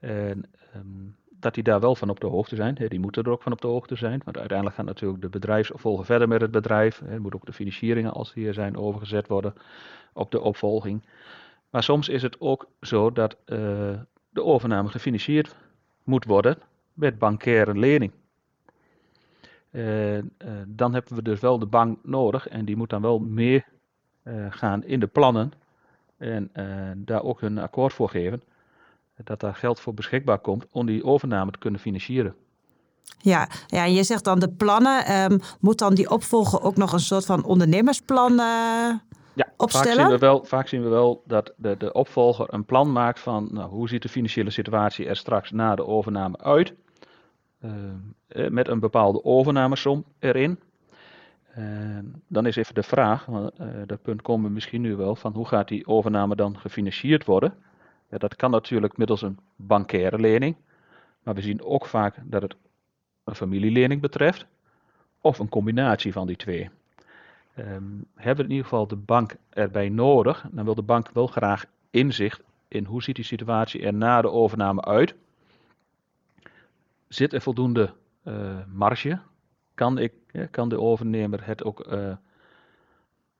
En 0.00 0.44
um, 0.76 1.16
dat 1.30 1.54
die 1.54 1.62
daar 1.62 1.80
wel 1.80 1.94
van 1.94 2.10
op 2.10 2.20
de 2.20 2.26
hoogte 2.26 2.56
zijn. 2.56 2.74
Die 2.74 3.00
moeten 3.00 3.22
er 3.22 3.30
ook 3.30 3.42
van 3.42 3.52
op 3.52 3.60
de 3.60 3.66
hoogte 3.66 3.96
zijn. 3.96 4.20
Want 4.24 4.38
uiteindelijk 4.38 4.76
gaat 4.76 4.86
natuurlijk 4.86 5.22
de 5.22 5.28
bedrijfsopvolger 5.28 6.04
verder 6.04 6.28
met 6.28 6.40
het 6.40 6.50
bedrijf. 6.50 7.02
Hè, 7.04 7.20
moet 7.20 7.34
ook 7.34 7.46
de 7.46 7.52
financieringen, 7.52 8.12
als 8.12 8.32
die 8.32 8.46
er 8.46 8.54
zijn, 8.54 8.76
overgezet 8.76 9.28
worden 9.28 9.54
op 10.12 10.30
de 10.30 10.40
opvolging. 10.40 11.02
Maar 11.70 11.82
soms 11.82 12.08
is 12.08 12.22
het 12.22 12.40
ook 12.40 12.68
zo 12.80 13.12
dat 13.12 13.36
uh, 13.46 13.58
de 14.28 14.44
overname 14.44 14.88
gefinancierd 14.88 15.56
moet 16.04 16.24
worden 16.24 16.58
met 16.92 17.18
bankaire 17.18 17.78
lening. 17.78 18.12
Uh, 19.78 20.16
uh, 20.16 20.22
dan 20.66 20.92
hebben 20.92 21.14
we 21.14 21.22
dus 21.22 21.40
wel 21.40 21.58
de 21.58 21.66
bank 21.66 21.98
nodig 22.02 22.48
en 22.48 22.64
die 22.64 22.76
moet 22.76 22.90
dan 22.90 23.02
wel 23.02 23.18
mee 23.18 23.64
gaan 24.50 24.84
in 24.84 25.00
de 25.00 25.06
plannen 25.06 25.52
en 26.16 26.50
daar 26.96 27.22
ook 27.22 27.40
hun 27.40 27.58
akkoord 27.58 27.92
voor 27.92 28.08
geven. 28.08 28.42
Dat 29.24 29.40
daar 29.40 29.54
geld 29.54 29.80
voor 29.80 29.94
beschikbaar 29.94 30.38
komt 30.38 30.66
om 30.70 30.86
die 30.86 31.04
overname 31.04 31.50
te 31.50 31.58
kunnen 31.58 31.80
financieren. 31.80 32.34
Ja, 33.18 33.48
ja 33.66 33.84
en 33.84 33.92
je 33.92 34.02
zegt 34.02 34.24
dan 34.24 34.38
de 34.38 34.48
plannen. 34.48 35.22
Um, 35.32 35.40
moet 35.60 35.78
dan 35.78 35.94
die 35.94 36.10
opvolger 36.10 36.62
ook 36.62 36.76
nog 36.76 36.92
een 36.92 37.00
soort 37.00 37.26
van 37.26 37.44
ondernemersplan 37.44 38.32
uh, 38.32 38.38
ja, 39.34 39.48
opstellen? 39.56 39.96
Vaak 39.96 40.08
zien 40.08 40.18
we 40.18 40.18
wel, 40.18 40.44
vaak 40.44 40.68
zien 40.68 40.82
we 40.82 40.88
wel 40.88 41.22
dat 41.26 41.52
de, 41.56 41.76
de 41.78 41.92
opvolger 41.92 42.54
een 42.54 42.64
plan 42.64 42.92
maakt 42.92 43.20
van 43.20 43.48
nou, 43.52 43.70
hoe 43.70 43.88
ziet 43.88 44.02
de 44.02 44.08
financiële 44.08 44.50
situatie 44.50 45.06
er 45.06 45.16
straks 45.16 45.50
na 45.50 45.74
de 45.74 45.86
overname 45.86 46.38
uit. 46.38 46.74
Uh, 47.64 48.48
met 48.48 48.68
een 48.68 48.80
bepaalde 48.80 49.24
overnamesom 49.24 50.04
erin. 50.18 50.58
Uh, 51.58 51.98
dan 52.26 52.46
is 52.46 52.56
even 52.56 52.74
de 52.74 52.82
vraag, 52.82 53.26
dat 53.86 54.02
punt 54.02 54.22
komen 54.22 54.46
we 54.46 54.52
misschien 54.52 54.80
nu 54.80 54.96
wel, 54.96 55.16
van 55.16 55.32
hoe 55.32 55.46
gaat 55.46 55.68
die 55.68 55.86
overname 55.86 56.36
dan 56.36 56.58
gefinancierd 56.58 57.24
worden? 57.24 57.54
Ja, 58.10 58.18
dat 58.18 58.36
kan 58.36 58.50
natuurlijk 58.50 58.96
middels 58.96 59.22
een 59.22 59.38
bankaire 59.56 60.18
lening, 60.18 60.56
maar 61.22 61.34
we 61.34 61.40
zien 61.40 61.62
ook 61.62 61.86
vaak 61.86 62.16
dat 62.24 62.42
het 62.42 62.56
een 63.24 63.34
familielening 63.34 64.00
betreft, 64.00 64.46
of 65.20 65.38
een 65.38 65.48
combinatie 65.48 66.12
van 66.12 66.26
die 66.26 66.36
twee. 66.36 66.70
Um, 67.58 68.04
hebben 68.14 68.44
in 68.44 68.50
ieder 68.50 68.66
geval 68.66 68.86
de 68.86 68.96
bank 68.96 69.36
erbij 69.50 69.88
nodig, 69.88 70.46
dan 70.50 70.64
wil 70.64 70.74
de 70.74 70.82
bank 70.82 71.10
wel 71.12 71.26
graag 71.26 71.64
inzicht 71.90 72.42
in 72.68 72.84
hoe 72.84 73.02
ziet 73.02 73.16
die 73.16 73.24
situatie 73.24 73.82
er 73.82 73.94
na 73.94 74.22
de 74.22 74.30
overname 74.30 74.84
uit. 74.84 75.14
Zit 77.08 77.32
er 77.32 77.40
voldoende 77.40 77.92
uh, 78.24 78.58
marge? 78.72 79.18
Kan, 79.74 79.98
ik, 79.98 80.12
kan 80.50 80.68
de 80.68 80.80
overnemer 80.80 81.46
het 81.46 81.64
ook 81.64 81.92
uh, 81.92 82.12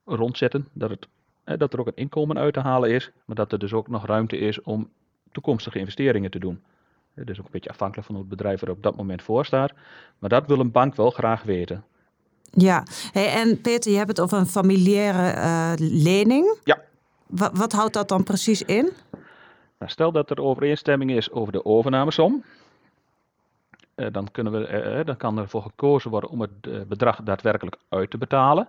rondzetten, 0.04 0.68
dat, 0.72 0.90
het, 0.90 1.08
dat 1.58 1.72
er 1.72 1.80
ook 1.80 1.86
een 1.86 1.96
inkomen 1.96 2.38
uit 2.38 2.54
te 2.54 2.60
halen 2.60 2.90
is, 2.90 3.10
maar 3.24 3.36
dat 3.36 3.52
er 3.52 3.58
dus 3.58 3.72
ook 3.72 3.88
nog 3.88 4.06
ruimte 4.06 4.36
is 4.36 4.62
om 4.62 4.90
toekomstige 5.32 5.78
investeringen 5.78 6.30
te 6.30 6.38
doen. 6.38 6.62
Dus 7.14 7.38
ook 7.38 7.44
een 7.44 7.52
beetje 7.52 7.70
afhankelijk 7.70 8.06
van 8.06 8.16
hoe 8.16 8.24
het 8.24 8.36
bedrijf 8.36 8.62
er 8.62 8.70
op 8.70 8.82
dat 8.82 8.96
moment 8.96 9.22
voor 9.22 9.44
staat. 9.44 9.72
Maar 10.18 10.30
dat 10.30 10.46
wil 10.46 10.60
een 10.60 10.70
bank 10.70 10.94
wel 10.94 11.10
graag 11.10 11.42
weten. 11.42 11.84
Ja, 12.50 12.86
hey, 13.12 13.32
en 13.32 13.60
Peter, 13.60 13.90
je 13.90 13.96
hebt 13.96 14.08
het 14.08 14.20
over 14.20 14.38
een 14.38 14.46
familiaire 14.46 15.34
uh, 15.36 15.72
lening. 15.76 16.58
Ja. 16.64 16.80
Wat, 17.26 17.56
wat, 17.56 17.72
houdt 17.72 17.92
dat 17.92 18.08
dan 18.08 18.22
precies 18.22 18.62
in? 18.62 18.90
Nou, 19.78 19.90
stel 19.90 20.12
dat 20.12 20.30
er 20.30 20.40
overeenstemming 20.40 21.10
is 21.10 21.30
over 21.30 21.52
de 21.52 21.64
overnamesom. 21.64 22.44
Uh, 23.98 24.06
dan, 24.12 24.30
kunnen 24.30 24.52
we, 24.52 24.96
uh, 24.98 25.04
dan 25.04 25.16
kan 25.16 25.38
er 25.38 25.48
voor 25.48 25.62
gekozen 25.62 26.10
worden 26.10 26.30
om 26.30 26.40
het 26.40 26.88
bedrag 26.88 27.22
daadwerkelijk 27.22 27.76
uit 27.88 28.10
te 28.10 28.18
betalen. 28.18 28.68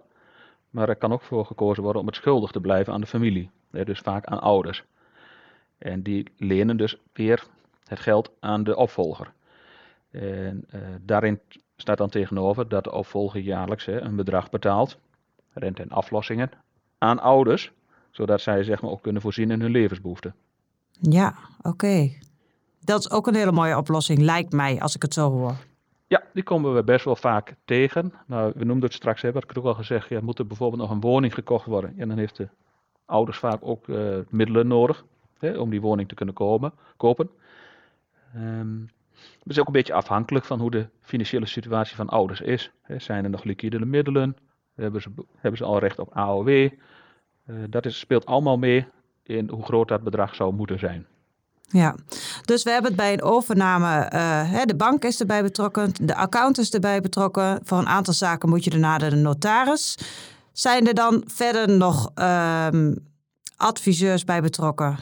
Maar 0.69 0.89
er 0.89 0.95
kan 0.95 1.13
ook 1.13 1.21
voor 1.21 1.45
gekozen 1.45 1.83
worden 1.83 2.01
om 2.01 2.07
het 2.07 2.15
schuldig 2.15 2.51
te 2.51 2.61
blijven 2.61 2.93
aan 2.93 3.01
de 3.01 3.07
familie. 3.07 3.49
dus 3.69 3.99
vaak 3.99 4.25
aan 4.25 4.41
ouders. 4.41 4.83
En 5.77 6.01
die 6.01 6.31
lenen 6.37 6.77
dus 6.77 6.97
weer 7.13 7.43
het 7.83 7.99
geld 7.99 8.31
aan 8.39 8.63
de 8.63 8.75
opvolger. 8.75 9.31
En 10.11 10.67
daarin 11.01 11.39
staat 11.75 11.97
dan 11.97 12.09
tegenover 12.09 12.67
dat 12.67 12.83
de 12.83 12.91
opvolger 12.91 13.41
jaarlijks 13.41 13.87
een 13.87 14.15
bedrag 14.15 14.49
betaalt, 14.49 14.97
rente 15.53 15.81
en 15.81 15.89
aflossingen, 15.89 16.51
aan 16.97 17.19
ouders, 17.19 17.71
zodat 18.11 18.41
zij 18.41 18.63
zeg 18.63 18.81
maar, 18.81 18.91
ook 18.91 19.01
kunnen 19.01 19.21
voorzien 19.21 19.51
in 19.51 19.61
hun 19.61 19.71
levensbehoeften. 19.71 20.35
Ja, 21.01 21.35
oké. 21.61 22.09
Dat 22.89 22.99
is 22.99 23.11
ook 23.11 23.27
een 23.27 23.35
hele 23.35 23.51
mooie 23.51 23.77
oplossing, 23.77 24.19
lijkt 24.19 24.51
mij, 24.51 24.81
als 24.81 24.95
ik 24.95 25.01
het 25.01 25.13
zo 25.13 25.31
hoor. 25.31 25.55
Ja, 26.07 26.23
die 26.33 26.43
komen 26.43 26.73
we 26.73 26.83
best 26.83 27.05
wel 27.05 27.15
vaak 27.15 27.55
tegen. 27.65 28.13
Nou, 28.25 28.51
we 28.55 28.65
noemden 28.65 28.83
het 28.83 28.93
straks, 28.93 29.21
hè, 29.21 29.31
wat 29.31 29.43
ik 29.43 29.57
ook 29.57 29.65
al 29.65 29.73
gezegd, 29.73 30.09
ja, 30.09 30.21
moet 30.21 30.39
er 30.39 30.47
bijvoorbeeld 30.47 30.81
nog 30.81 30.91
een 30.91 30.99
woning 30.99 31.33
gekocht 31.33 31.65
worden. 31.65 31.93
En 31.97 32.07
dan 32.07 32.17
heeft 32.17 32.37
de 32.37 32.47
ouders 33.05 33.37
vaak 33.37 33.59
ook 33.61 33.87
uh, 33.87 34.17
middelen 34.29 34.67
nodig 34.67 35.05
hè, 35.39 35.57
om 35.57 35.69
die 35.69 35.81
woning 35.81 36.07
te 36.07 36.15
kunnen 36.15 36.35
komen, 36.35 36.73
kopen. 36.97 37.29
Um, 38.35 38.89
het 39.19 39.51
is 39.51 39.59
ook 39.59 39.67
een 39.67 39.73
beetje 39.73 39.93
afhankelijk 39.93 40.45
van 40.45 40.59
hoe 40.59 40.71
de 40.71 40.87
financiële 41.01 41.45
situatie 41.45 41.95
van 41.95 42.09
ouders 42.09 42.41
is. 42.41 42.71
Zijn 42.97 43.23
er 43.23 43.29
nog 43.29 43.43
liquide 43.43 43.85
middelen? 43.85 44.37
Hebben 44.75 45.01
ze, 45.01 45.09
hebben 45.35 45.57
ze 45.57 45.65
al 45.65 45.79
recht 45.79 45.99
op 45.99 46.09
AOW? 46.13 46.49
Uh, 46.49 46.69
dat 47.69 47.91
speelt 47.91 48.25
allemaal 48.25 48.57
mee 48.57 48.87
in 49.23 49.49
hoe 49.49 49.63
groot 49.63 49.87
dat 49.87 50.03
bedrag 50.03 50.35
zou 50.35 50.53
moeten 50.53 50.79
zijn. 50.79 51.07
Ja, 51.71 51.95
dus 52.45 52.63
we 52.63 52.69
hebben 52.71 52.91
het 52.91 52.99
bij 52.99 53.13
een 53.13 53.21
overname, 53.21 54.11
uh, 54.13 54.61
de 54.65 54.75
bank 54.75 55.03
is 55.03 55.19
erbij 55.19 55.43
betrokken, 55.43 55.91
de 56.01 56.15
account 56.15 56.57
is 56.57 56.71
erbij 56.71 57.01
betrokken. 57.01 57.59
Voor 57.63 57.77
een 57.77 57.87
aantal 57.87 58.13
zaken 58.13 58.49
moet 58.49 58.63
je 58.63 58.77
naar 58.77 58.99
de 58.99 59.15
notaris. 59.15 59.97
Zijn 60.51 60.87
er 60.87 60.93
dan 60.93 61.23
verder 61.25 61.77
nog 61.77 62.11
uh, 62.15 62.67
adviseurs 63.55 64.23
bij 64.23 64.41
betrokken? 64.41 64.97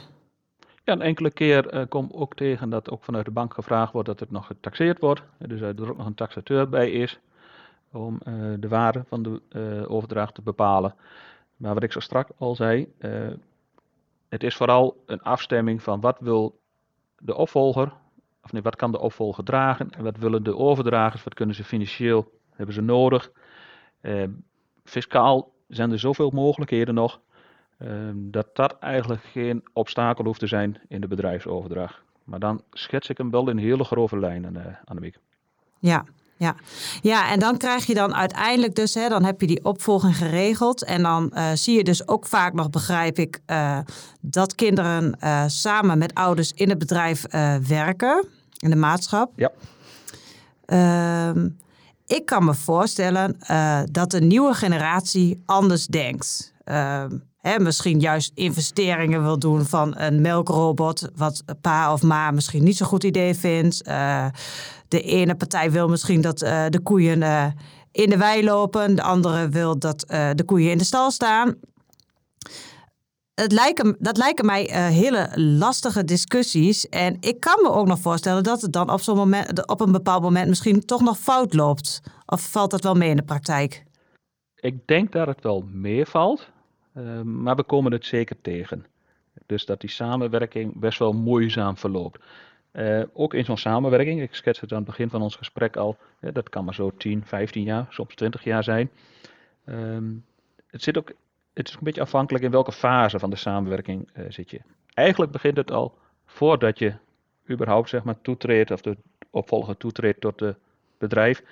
Ja, 0.84 0.93
een 0.93 1.01
enkele 1.01 1.32
keer 1.32 1.73
uh, 1.73 1.82
kom 1.89 2.10
ook 2.13 2.36
tegen 2.36 2.69
dat 2.69 2.89
ook 2.89 3.03
vanuit 3.03 3.25
de 3.25 3.32
bank 3.32 3.53
gevraagd 3.53 3.93
wordt 3.93 4.08
dat 4.08 4.19
het 4.19 4.32
nog 4.32 4.45
getaxeerd 4.45 4.99
wordt. 4.99 5.21
Dus 5.38 5.62
er 5.62 5.89
ook 5.89 5.97
nog 5.97 6.06
een 6.06 6.15
taxateur 6.15 6.69
bij 6.69 6.91
is 6.91 7.19
om 7.91 8.19
uh, 8.27 8.34
de 8.60 8.67
waarde 8.67 9.03
van 9.08 9.23
de 9.23 9.86
overdracht 9.88 10.36
te 10.36 10.41
bepalen. 10.41 10.95
Maar 11.56 11.73
wat 11.73 11.84
ik 11.84 11.91
zo 11.91 11.99
strak 11.99 12.27
al 12.38 12.56
zei, 12.56 12.93
het 14.30 14.44
is 14.44 14.56
vooral 14.56 15.04
een 15.06 15.22
afstemming 15.22 15.84
van 15.84 16.00
wat 16.00 16.20
wil 16.20 16.60
de 17.18 17.36
opvolger, 17.36 17.94
of 18.44 18.52
nee, 18.52 18.62
wat 18.62 18.76
kan 18.76 18.92
de 18.92 19.00
opvolger 19.00 19.44
dragen 19.44 19.90
en 19.90 20.04
wat 20.04 20.18
willen 20.18 20.44
de 20.44 20.56
overdragers, 20.56 21.24
wat 21.24 21.34
kunnen 21.34 21.56
ze 21.56 21.63
financieel, 21.63 22.32
hebben 22.52 22.76
ze 22.76 22.82
nodig. 22.82 23.32
Ehm, 24.02 24.32
fiscaal 24.84 25.52
zijn 25.68 25.92
er 25.92 26.00
zoveel 26.00 26.30
mogelijkheden 26.30 26.94
nog, 26.94 27.22
ehm, 27.78 28.16
dat 28.16 28.56
dat 28.56 28.80
eigenlijk 28.80 29.22
geen 29.22 29.63
obstakel 29.74 30.26
hoeft 30.26 30.40
te 30.40 30.48
zijn 30.48 30.82
in 30.88 31.02
de 31.02 31.08
bedrijfsoverdracht. 31.08 32.02
Maar 32.24 32.40
dan 32.40 32.63
schets 32.72 33.10
ik 33.10 33.18
hem 33.18 33.32
wel 33.32 33.50
in 33.50 33.58
hele 33.58 33.84
grove 33.84 34.20
lijnen, 34.20 34.56
uh, 34.56 34.66
Annemiek. 34.86 35.18
Ja, 35.80 36.06
ja. 36.38 36.56
ja, 37.02 37.30
en 37.32 37.39
dan 37.39 37.58
krijg 37.58 37.86
je 37.86 37.93
dan 37.93 38.15
uiteindelijk 38.15 38.76
dus, 38.76 38.93
hè, 38.93 39.10
dan 39.10 39.23
heb 39.23 39.41
je 39.41 39.47
die 39.47 39.65
opvolging 39.65 40.17
geregeld. 40.17 40.84
En 40.84 41.02
dan 41.02 41.32
uh, 41.34 41.50
zie 41.54 41.78
je 41.78 41.84
dus 41.84 42.08
ook 42.08 42.26
vaak 42.26 42.54
nog, 42.54 42.69
begrijp 42.69 43.19
ik, 43.19 43.39
uh, 43.47 43.78
dat 44.21 44.56
kinderen 44.56 45.17
uh, 45.23 45.43
samen 45.47 45.97
met 45.97 46.13
ouders 46.13 46.52
in 46.54 46.69
het 46.69 46.78
bedrijf 46.78 47.26
werken, 47.67 48.28
in 48.58 48.69
de 48.69 48.76
maatschap. 48.76 49.32
Ja. 49.36 49.52
Ehm, 50.65 51.50
ik 52.06 52.26
kan 52.26 52.45
me 52.45 52.54
voorstellen 52.54 53.38
dat 53.91 54.12
de 54.12 54.21
nieuwe 54.21 54.54
generatie 54.54 55.41
anders 55.45 55.86
denkt. 55.86 56.54
Ehm, 56.63 57.17
hè, 57.41 57.60
misschien 57.60 58.00
juist 58.00 58.32
investeringen 58.36 59.23
wil 59.23 59.39
doen 59.39 59.65
van 59.65 59.93
een 59.97 60.21
melkrobot, 60.21 61.10
wat 61.15 61.43
pa 61.62 61.93
of 61.93 62.02
ma 62.02 62.32
misschien 62.32 62.63
niet 62.63 62.78
zo'n 62.78 62.88
goed 62.88 63.04
idee 63.04 63.36
vindt 63.36 63.82
de 64.88 65.02
ene 65.02 65.36
partij 65.36 65.71
wil 65.71 65.88
misschien 65.88 66.21
dat 66.21 66.43
uh, 66.43 66.65
de 66.69 66.80
koeien 66.80 67.21
uh, 67.21 67.45
in 67.91 68.10
de 68.10 68.17
wei 68.17 68.43
lopen, 68.43 68.95
de 68.95 69.02
andere 69.02 69.50
wil 69.50 69.80
dat 69.80 70.06
uh, 70.12 70.30
de 70.36 70.43
koeien 70.43 70.71
in 70.71 70.78
de 70.78 70.84
stal 70.84 71.12
staan. 71.12 71.56
Het 73.34 73.95
dat 74.00 74.17
lijken 74.17 74.45
mij 74.45 74.91
hele 74.91 75.30
lastige 75.36 76.04
discussies. 76.04 76.89
En 76.89 77.17
ik 77.19 77.39
kan 77.39 77.60
me 77.62 77.71
ook 77.71 77.88
nog 77.88 78.00
voorstellen 78.00 78.43
dat 78.43 78.62
het 78.62 78.73
dan 78.73 78.91
op, 78.91 79.02
zo'n 79.02 79.15
moment, 79.15 79.67
op 79.67 79.82
een 79.82 79.91
bepaald 79.91 80.21
moment 80.21 80.47
misschien 80.47 80.86
toch 80.86 81.02
nog 81.02 81.17
fout 81.17 81.54
loopt. 81.54 82.02
Of 82.26 82.52
valt 82.52 82.71
dat 82.71 82.84
wel 82.84 82.93
mee 82.93 83.10
in 83.10 83.15
de 83.15 83.23
praktijk? 83.23 83.84
Ik 84.56 84.88
denk 84.88 85.12
dat 85.12 85.28
het 85.28 85.43
wel 85.43 85.65
meevalt, 85.71 86.50
maar 87.23 87.56
we 87.56 87.63
komen 87.63 87.91
het 87.91 88.06
zeker 88.06 88.36
tegen. 88.41 88.86
Dus 89.45 89.65
dat 89.65 89.82
die 89.82 89.89
samenwerking 89.89 90.80
best 90.80 91.00
wel 91.00 91.13
moeizaam 91.13 91.78
verloopt. 91.78 92.19
Uh, 92.78 93.04
ook 93.13 93.34
in 93.34 93.46
zo'n 93.46 93.58
samenwerking, 93.58 94.22
ik 94.22 94.36
schets 94.36 94.60
het 94.60 94.72
aan 94.72 94.78
het 94.78 94.86
begin 94.86 95.10
van 95.10 95.22
ons 95.22 95.36
gesprek 95.36 95.76
al, 95.76 95.98
dat 96.20 96.50
kan 96.50 96.66
maar 96.66 96.74
zo 96.74 96.92
10, 96.98 97.26
15 97.26 97.63
jaar, 97.63 97.86
soms 97.90 98.16
20 98.16 98.44
jaar 98.44 98.63
zijn. 98.63 98.90
Um, 99.66 100.26
het, 100.68 100.84
zit 100.84 100.98
ook, 100.98 101.12
het 101.54 101.68
is 101.68 101.74
een 101.74 101.84
beetje 101.84 102.02
afhankelijk 102.02 102.44
in 102.44 102.52
welke 102.52 102.72
fase 102.72 103.20
van 103.20 103.30
de 103.30 103.36
samenwerking 103.36 104.10
uh, 104.13 104.26
zit 104.30 104.50
je. 104.50 104.62
Eigenlijk 104.94 105.32
begint 105.32 105.58
het 105.58 105.72
al 105.72 105.98
voordat 106.26 106.80
je 106.80 106.94
überhaupt 107.50 107.90
zeg 107.90 108.04
maar, 108.04 108.22
toetreedt 108.22 108.72
of 108.72 108.82
de 108.82 108.98
opvolger 109.30 109.78
toetreedt 109.78 110.22
tot 110.22 110.40
het 110.40 110.58
bedrijf. 110.98 111.44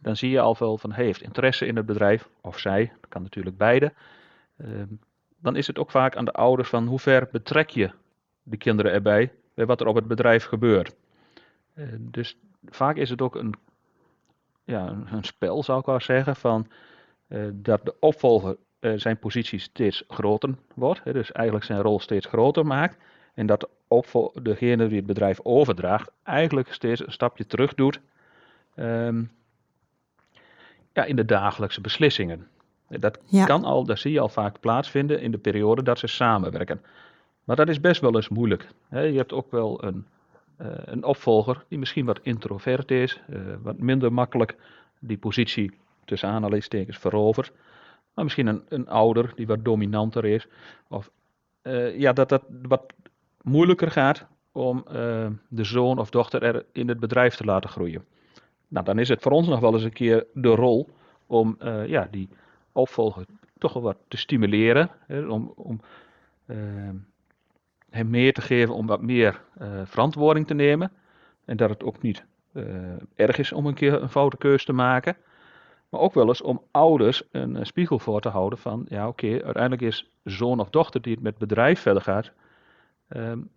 Dan 0.00 0.16
zie 0.16 0.30
je 0.30 0.40
al 0.40 0.56
wel 0.58 0.78
van, 0.78 0.92
heeft 0.92 1.22
interesse 1.22 1.66
in 1.66 1.76
het 1.76 1.86
bedrijf, 1.86 2.28
of 2.40 2.58
zij, 2.58 2.92
dat 3.00 3.10
kan 3.10 3.22
natuurlijk 3.22 3.56
beide. 3.56 3.92
Uh, 4.56 4.68
dan 5.38 5.56
is 5.56 5.66
het 5.66 5.78
ook 5.78 5.90
vaak 5.90 6.16
aan 6.16 6.24
de 6.24 6.32
ouders 6.32 6.68
van 6.68 6.86
hoe 6.86 6.98
ver 6.98 7.28
betrek 7.32 7.70
je 7.70 7.90
de 8.42 8.56
kinderen 8.56 8.92
erbij 8.92 9.32
bij 9.56 9.66
wat 9.66 9.80
er 9.80 9.86
op 9.86 9.94
het 9.94 10.06
bedrijf 10.06 10.44
gebeurt. 10.44 10.94
Uh, 11.74 11.86
dus 11.98 12.36
vaak 12.66 12.96
is 12.96 13.10
het 13.10 13.22
ook 13.22 13.34
een, 13.34 13.54
ja, 14.64 14.96
een, 15.10 15.24
spel, 15.24 15.62
zou 15.62 15.78
ik 15.78 15.86
wel 15.86 16.00
zeggen, 16.00 16.36
van 16.36 16.66
uh, 17.28 17.48
dat 17.52 17.84
de 17.84 17.94
opvolger 18.00 18.56
uh, 18.80 18.92
zijn 18.96 19.18
positie 19.18 19.58
steeds 19.58 20.04
groter 20.08 20.54
wordt. 20.74 21.00
Hè, 21.04 21.12
dus 21.12 21.32
eigenlijk 21.32 21.66
zijn 21.66 21.80
rol 21.80 22.00
steeds 22.00 22.26
groter 22.26 22.66
maakt. 22.66 22.96
En 23.34 23.46
dat 23.46 23.60
de 23.88 24.30
degene 24.42 24.86
die 24.88 24.96
het 24.96 25.06
bedrijf 25.06 25.40
overdraagt, 25.42 26.10
eigenlijk 26.22 26.72
steeds 26.72 27.06
een 27.06 27.12
stapje 27.12 27.46
terug 27.46 27.74
doet 27.74 28.00
um, 28.76 29.30
ja, 30.92 31.04
in 31.04 31.16
de 31.16 31.24
dagelijkse 31.24 31.80
beslissingen. 31.80 32.48
Dat 32.88 33.18
ja. 33.24 33.44
kan 33.44 33.64
al, 33.64 33.84
dat 33.84 33.98
zie 33.98 34.12
je 34.12 34.20
al 34.20 34.28
vaak 34.28 34.60
plaatsvinden 34.60 35.20
in 35.20 35.30
de 35.30 35.38
periode 35.38 35.82
dat 35.82 35.98
ze 35.98 36.06
samenwerken. 36.06 36.80
Maar 37.46 37.56
dat 37.56 37.68
is 37.68 37.80
best 37.80 38.00
wel 38.00 38.14
eens 38.14 38.28
moeilijk. 38.28 38.68
je 38.90 38.96
hebt 38.96 39.32
ook 39.32 39.50
wel 39.50 39.84
een, 39.84 40.06
uh, 40.60 40.66
een 40.84 41.04
opvolger 41.04 41.64
die 41.68 41.78
misschien 41.78 42.04
wat 42.04 42.20
introvert 42.22 42.90
is, 42.90 43.20
uh, 43.30 43.38
wat 43.62 43.78
minder 43.78 44.12
makkelijk 44.12 44.56
die 44.98 45.18
positie 45.18 45.78
tussen 46.04 46.28
aanhalingstekens 46.28 46.98
verovert. 46.98 47.52
Maar 48.14 48.24
misschien 48.24 48.46
een, 48.46 48.62
een 48.68 48.88
ouder 48.88 49.32
die 49.36 49.46
wat 49.46 49.64
dominanter 49.64 50.24
is. 50.24 50.46
Of 50.88 51.10
uh, 51.62 51.98
ja, 51.98 52.12
dat 52.12 52.28
dat 52.28 52.42
wat 52.62 52.92
moeilijker 53.42 53.90
gaat 53.90 54.26
om 54.52 54.84
de 55.48 55.64
zoon 55.64 55.98
of 55.98 56.10
dochter 56.10 56.42
er 56.42 56.64
in 56.72 56.88
het 56.88 57.00
bedrijf 57.00 57.34
te 57.34 57.44
laten 57.44 57.70
groeien. 57.70 58.04
Nou, 58.68 58.84
dan 58.84 58.98
is 58.98 59.08
het 59.08 59.22
voor 59.22 59.32
ons 59.32 59.48
nog 59.48 59.60
wel 59.60 59.74
eens 59.74 59.82
een 59.82 59.92
keer 59.92 60.26
de 60.32 60.48
rol 60.48 60.88
om 61.26 61.58
ja, 61.86 62.08
die 62.10 62.28
opvolger 62.72 63.24
toch 63.58 63.72
wel 63.72 63.82
wat 63.82 63.96
te 64.08 64.16
stimuleren. 64.16 64.90
Hè, 65.06 65.26
om, 65.26 65.52
om 65.56 65.80
hem 67.96 68.10
meer 68.10 68.32
te 68.32 68.40
geven 68.40 68.74
om 68.74 68.86
wat 68.86 69.02
meer 69.02 69.42
uh, 69.62 69.68
verantwoording 69.84 70.46
te 70.46 70.54
nemen. 70.54 70.92
En 71.44 71.56
dat 71.56 71.70
het 71.70 71.84
ook 71.84 72.02
niet 72.02 72.24
uh, 72.52 72.64
erg 73.14 73.38
is 73.38 73.52
om 73.52 73.66
een 73.66 73.74
keer 73.74 74.02
een 74.02 74.08
foute 74.08 74.36
keus 74.36 74.64
te 74.64 74.72
maken. 74.72 75.16
Maar 75.88 76.00
ook 76.00 76.14
wel 76.14 76.28
eens 76.28 76.42
om 76.42 76.62
ouders 76.70 77.22
een, 77.30 77.54
een 77.54 77.66
spiegel 77.66 77.98
voor 77.98 78.20
te 78.20 78.28
houden 78.28 78.58
van, 78.58 78.86
ja 78.88 79.08
oké, 79.08 79.26
okay, 79.26 79.42
uiteindelijk 79.42 79.82
is 79.82 80.10
zoon 80.24 80.60
of 80.60 80.70
dochter 80.70 81.02
die 81.02 81.14
het 81.14 81.22
met 81.22 81.38
bedrijf 81.38 81.80
verder 81.80 82.02
gaat, 82.02 82.30
um, 83.08 83.48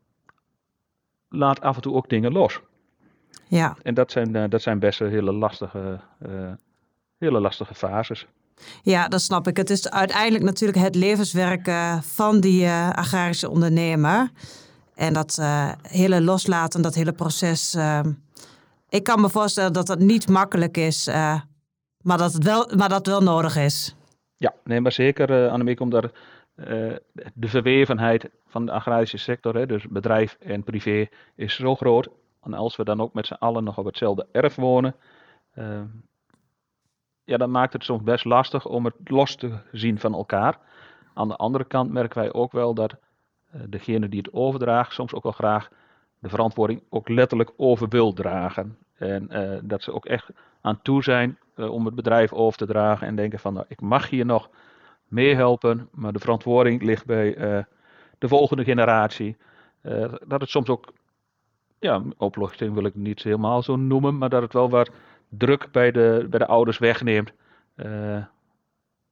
laat 1.30 1.62
af 1.62 1.76
en 1.76 1.82
toe 1.82 1.94
ook 1.94 2.10
dingen 2.10 2.32
los. 2.32 2.62
Ja. 3.48 3.78
En 3.84 3.94
dat 3.94 4.12
zijn, 4.12 4.36
uh, 4.36 4.44
dat 4.50 4.62
zijn 4.62 4.80
best 4.80 5.00
hele 5.00 5.32
lastige, 5.32 6.00
hele 7.18 7.40
lastige 7.40 7.76
fases. 7.76 8.28
Ja, 8.84 9.08
dat 9.08 9.22
snap 9.22 9.48
ik. 9.48 9.58
Het 9.58 9.70
is 9.70 9.90
uiteindelijk 9.90 10.44
natuurlijk 10.44 10.80
het 10.80 10.96
levenswerk 10.96 11.68
uh, 11.68 12.02
van 12.02 12.40
die 12.40 12.64
uh, 12.64 12.90
agrarische 12.90 13.50
ondernemer. 13.50 14.30
En 14.96 15.14
dat 15.14 15.38
uh, 15.40 15.72
hele 15.82 16.22
loslaten, 16.22 16.82
dat 16.82 16.96
hele 16.96 17.12
proces. 17.12 17.78
ik 18.90 19.04
kan 19.04 19.22
me 19.22 19.30
voorstellen 19.30 19.74
dat 19.74 19.88
dat 19.88 20.00
niet 20.00 20.30
makkelijk 20.30 20.78
is, 20.78 21.08
maar, 22.02 22.18
dat 22.18 22.34
het 22.34 22.44
wel, 22.44 22.72
maar 22.78 22.90
dat 22.90 23.08
wel 23.08 23.22
nodig 23.22 23.56
is. 23.56 23.96
Ja, 24.38 24.54
nee, 24.64 24.82
maar 24.82 24.92
zeker, 24.92 25.44
uh, 25.44 25.52
Annemiek, 25.52 25.80
omdat 25.80 26.12
de 27.34 27.48
verwevenheid 27.48 28.30
van 28.48 28.66
de 28.66 28.72
agrarische 28.72 29.18
sector, 29.18 29.56
hè, 29.56 29.66
dus 29.66 29.88
bedrijf 29.90 30.38
en 30.40 30.64
privé, 30.64 31.08
is 31.36 31.56
zo 31.56 31.76
groot. 31.76 32.10
En 32.44 32.54
als 32.54 32.76
we 32.76 32.84
dan 32.84 33.02
ook 33.02 33.14
met 33.14 33.28
z'n 33.28 33.34
allen 33.34 33.64
nog 33.64 33.78
op 33.78 33.86
hetzelfde 33.86 34.28
erf 34.32 34.56
wonen, 34.56 34.96
ja, 37.30 37.38
dan 37.38 37.52
maakt 37.52 37.74
het 37.74 37.84
soms 37.84 38.04
best 38.04 38.26
lastig 38.26 38.66
om 38.66 38.86
het 38.86 38.96
los 39.04 39.36
te 39.36 39.58
zien 39.72 40.00
van 40.00 40.14
elkaar. 40.14 40.58
Aan 41.14 41.28
de 41.28 41.36
andere 41.36 41.64
kant 41.64 41.92
merken 41.92 42.20
wij 42.20 42.34
ook 42.34 42.52
wel 42.52 42.74
dat 42.74 42.92
uh, 42.94 43.62
degene 43.70 44.10
die 44.10 44.20
het 44.20 44.34
overdraagt 44.34 44.94
soms 44.94 45.14
ook 45.14 45.24
wel 45.24 45.32
graag 45.32 45.70
de 46.20 46.30
verantwoording 46.30 46.84
ook 46.90 47.10
letterlijk 47.10 47.52
over 47.58 47.88
wil 47.90 48.14
dragen. 48.14 48.78
En 48.96 49.28
uh, 49.32 49.60
dat 49.64 49.84
ze 49.84 49.94
ook 49.94 50.06
echt 50.06 50.30
aan 50.62 50.82
toe 50.82 51.04
zijn 51.04 51.38
uh, 51.56 51.72
om 51.72 51.86
het 51.86 51.96
bedrijf 51.96 52.34
over 52.34 52.58
te 52.58 52.66
dragen 52.66 53.08
en 53.08 53.16
denken 53.16 53.40
van 53.40 53.54
nou, 53.54 53.66
ik 53.68 53.82
mag 53.82 54.10
hier 54.10 54.26
nog 54.26 54.50
meehelpen, 55.08 55.90
maar 55.92 56.14
de 56.14 56.20
verantwoording 56.20 56.84
ligt 56.84 57.06
bij 57.06 57.34
de 58.18 58.28
volgende 58.28 58.64
generatie. 58.64 59.38
dat 60.26 60.42
het 60.42 60.50
soms 60.50 60.70
ook, 60.70 60.94
ja, 61.80 62.02
opluchting 62.18 62.74
wil 62.74 62.86
ik 62.86 62.96
niet 62.96 63.24
helemaal 63.24 63.62
zo 63.62 63.76
noemen, 63.76 64.18
maar 64.18 64.30
dat 64.30 64.42
het 64.42 64.54
wel 64.54 64.70
wat 64.70 64.92
druk 65.30 65.72
bij 65.72 65.92
de, 65.92 66.28
bij 66.30 66.40
de 66.40 66.46
ouders 66.46 66.78
wegneemt. 66.78 67.32
Uh, 67.76 68.16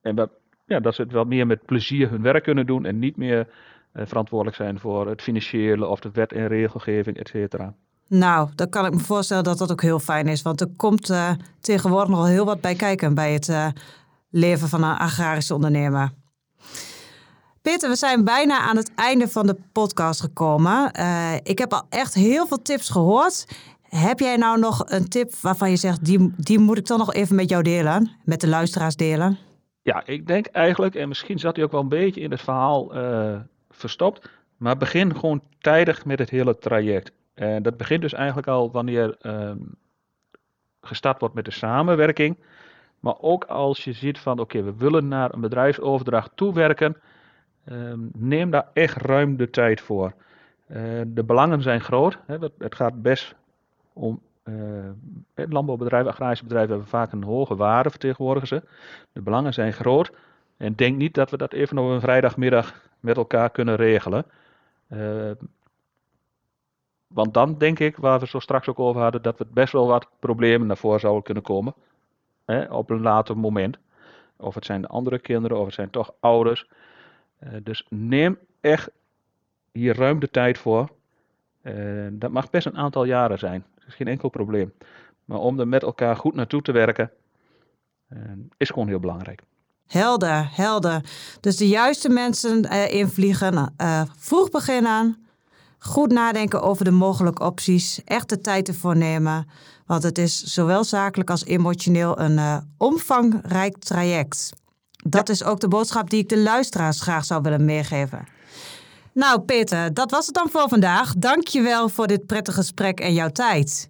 en 0.01 0.15
dat, 0.15 0.29
ja, 0.65 0.79
dat 0.79 0.95
ze 0.95 1.01
het 1.01 1.11
wel 1.11 1.23
meer 1.23 1.47
met 1.47 1.65
plezier 1.65 2.09
hun 2.09 2.21
werk 2.21 2.43
kunnen 2.43 2.65
doen 2.65 2.85
en 2.85 2.99
niet 2.99 3.17
meer 3.17 3.47
uh, 3.93 4.03
verantwoordelijk 4.05 4.57
zijn 4.57 4.79
voor 4.79 5.07
het 5.07 5.21
financiële 5.21 5.87
of 5.87 5.99
de 5.99 6.09
wet 6.13 6.31
en 6.31 6.47
regelgeving, 6.47 7.17
et 7.17 7.27
cetera. 7.27 7.73
Nou, 8.07 8.49
dan 8.55 8.69
kan 8.69 8.85
ik 8.85 8.93
me 8.93 8.99
voorstellen 8.99 9.43
dat 9.43 9.57
dat 9.57 9.71
ook 9.71 9.81
heel 9.81 9.99
fijn 9.99 10.27
is. 10.27 10.41
Want 10.41 10.61
er 10.61 10.69
komt 10.75 11.09
uh, 11.09 11.31
tegenwoordig 11.59 12.09
nog 12.09 12.27
heel 12.27 12.45
wat 12.45 12.61
bij 12.61 12.75
kijken 12.75 13.13
bij 13.13 13.33
het 13.33 13.73
leven 14.29 14.67
van 14.67 14.83
een 14.83 14.97
agrarische 14.97 15.53
ondernemer. 15.53 16.11
Peter, 17.61 17.89
we 17.89 17.95
zijn 17.95 18.23
bijna 18.23 18.59
aan 18.59 18.77
het 18.77 18.91
einde 18.95 19.27
van 19.27 19.47
de 19.47 19.57
podcast 19.71 20.21
gekomen. 20.21 20.91
ik 21.43 21.57
heb 21.57 21.73
al 21.73 21.85
echt 21.89 22.13
heel 22.13 22.47
veel 22.47 22.61
tips 22.61 22.89
gehoord. 22.89 23.45
Heb 23.89 24.19
jij 24.19 24.35
nou 24.37 24.59
nog 24.59 24.83
een 24.89 25.07
tip 25.07 25.35
waarvan 25.35 25.69
je 25.69 25.75
zegt, 25.75 26.05
die, 26.05 26.33
die 26.37 26.59
moet 26.59 26.77
ik 26.77 26.85
dan 26.85 26.97
nog 26.97 27.13
even 27.13 27.35
met 27.35 27.49
jou 27.49 27.63
delen, 27.63 28.11
met 28.23 28.41
de 28.41 28.47
luisteraars 28.47 28.95
delen? 28.95 29.37
Ja, 29.81 30.05
ik 30.05 30.27
denk 30.27 30.45
eigenlijk, 30.45 30.95
en 30.95 31.07
misschien 31.07 31.39
zat 31.39 31.55
hij 31.55 31.65
ook 31.65 31.71
wel 31.71 31.81
een 31.81 31.89
beetje 31.89 32.21
in 32.21 32.31
het 32.31 32.41
verhaal 32.41 32.97
uh, 32.97 33.39
verstopt, 33.69 34.29
maar 34.57 34.77
begin 34.77 35.15
gewoon 35.15 35.43
tijdig 35.59 36.05
met 36.05 36.19
het 36.19 36.29
hele 36.29 36.57
traject. 36.57 37.11
En 37.33 37.63
dat 37.63 37.77
begint 37.77 38.01
dus 38.01 38.13
eigenlijk 38.13 38.47
al 38.47 38.71
wanneer 38.71 39.15
uh, 39.21 39.51
gestart 40.81 41.19
wordt 41.19 41.35
met 41.35 41.45
de 41.45 41.51
samenwerking. 41.51 42.37
Maar 42.99 43.15
ook 43.19 43.43
als 43.43 43.83
je 43.83 43.93
ziet 43.93 44.19
van 44.19 44.39
oké, 44.39 44.63
we 44.63 44.73
willen 44.77 45.07
naar 45.07 45.33
een 45.33 45.41
bedrijfsoverdracht 45.41 46.31
toewerken, 46.35 46.97
uh, 47.71 47.93
neem 48.11 48.51
daar 48.51 48.67
echt 48.73 49.01
ruim 49.01 49.37
de 49.37 49.49
tijd 49.49 49.81
voor. 49.81 50.13
Uh, 50.71 50.77
de 51.07 51.23
belangen 51.23 51.61
zijn 51.61 51.81
groot. 51.81 52.17
Hè, 52.25 52.37
het 52.57 52.75
gaat 52.75 53.01
best 53.01 53.35
om 53.97 54.21
landbouwbedrijven, 55.35 56.11
agrarische 56.11 56.43
bedrijven 56.43 56.71
hebben 56.71 56.89
vaak 56.89 57.11
een 57.11 57.23
hoge 57.23 57.55
waarde, 57.55 57.89
vertegenwoordigen 57.89 58.47
ze. 58.47 58.63
De 59.11 59.21
belangen 59.21 59.53
zijn 59.53 59.73
groot. 59.73 60.11
En 60.57 60.75
denk 60.75 60.97
niet 60.97 61.13
dat 61.13 61.29
we 61.29 61.37
dat 61.37 61.53
even 61.53 61.77
op 61.77 61.89
een 61.89 62.01
vrijdagmiddag 62.01 62.89
met 62.99 63.17
elkaar 63.17 63.49
kunnen 63.49 63.75
regelen. 63.75 64.25
want 67.07 67.33
dan 67.33 67.57
denk 67.57 67.79
ik, 67.79 67.97
waar 67.97 68.19
we 68.19 68.27
zo 68.27 68.39
straks 68.39 68.67
ook 68.67 68.79
over 68.79 69.01
hadden, 69.01 69.21
dat 69.21 69.37
we 69.37 69.45
best 69.53 69.73
wel 69.73 69.87
wat 69.87 70.07
problemen 70.19 70.67
naar 70.67 70.77
voren 70.77 70.99
zouden 70.99 71.23
kunnen 71.23 71.43
komen. 71.43 71.73
Hè, 72.45 72.63
op 72.63 72.89
een 72.89 73.01
later 73.01 73.37
moment. 73.37 73.77
Of 74.37 74.55
het 74.55 74.65
zijn 74.65 74.87
andere 74.87 75.19
kinderen, 75.19 75.57
of 75.57 75.65
het 75.65 75.73
zijn 75.73 75.89
toch 75.89 76.13
ouders. 76.19 76.67
dus 77.63 77.85
neem 77.89 78.37
echt 78.61 78.91
hier 79.71 79.95
ruim 79.95 80.19
de 80.19 80.29
tijd 80.29 80.57
voor. 80.57 80.89
Dat 82.11 82.31
mag 82.31 82.49
best 82.49 82.65
een 82.65 82.77
aantal 82.77 83.03
jaren 83.03 83.39
zijn. 83.39 83.65
Dat 83.87 83.95
is 83.95 84.05
geen 84.05 84.13
enkel 84.13 84.29
probleem. 84.29 84.73
Maar 85.25 85.39
om 85.39 85.59
er 85.59 85.67
met 85.67 85.83
elkaar 85.83 86.15
goed 86.15 86.35
naartoe 86.35 86.61
te 86.61 86.71
werken, 86.71 87.11
uh, 88.09 88.19
is 88.57 88.69
gewoon 88.69 88.87
heel 88.87 88.99
belangrijk. 88.99 89.41
Helder, 89.85 90.49
helder. 90.51 91.01
Dus 91.39 91.57
de 91.57 91.67
juiste 91.67 92.09
mensen 92.09 92.65
uh, 92.65 92.93
invliegen, 92.93 93.73
vroeg 94.17 94.49
beginnen, 94.49 95.27
goed 95.79 96.11
nadenken 96.11 96.61
over 96.61 96.85
de 96.85 96.91
mogelijke 96.91 97.43
opties, 97.43 98.03
echt 98.03 98.29
de 98.29 98.41
tijd 98.41 98.67
ervoor 98.67 98.97
nemen. 98.97 99.47
Want 99.85 100.03
het 100.03 100.17
is 100.17 100.43
zowel 100.43 100.83
zakelijk 100.83 101.29
als 101.29 101.45
emotioneel 101.45 102.19
een 102.19 102.69
omvangrijk 102.77 103.77
traject. 103.77 104.53
Dat 104.91 105.29
is 105.29 105.43
ook 105.43 105.59
de 105.59 105.67
boodschap 105.67 106.09
die 106.09 106.19
ik 106.19 106.29
de 106.29 106.39
luisteraars 106.39 107.01
graag 107.01 107.25
zou 107.25 107.41
willen 107.41 107.65
meegeven. 107.65 108.35
Nou, 109.17 109.41
Peter, 109.41 109.93
dat 109.93 110.11
was 110.11 110.25
het 110.25 110.35
dan 110.35 110.49
voor 110.49 110.69
vandaag. 110.69 111.13
Dank 111.13 111.47
je 111.47 111.61
wel 111.61 111.89
voor 111.89 112.07
dit 112.07 112.25
prettige 112.25 112.57
gesprek 112.57 112.99
en 112.99 113.13
jouw 113.13 113.29
tijd. 113.29 113.89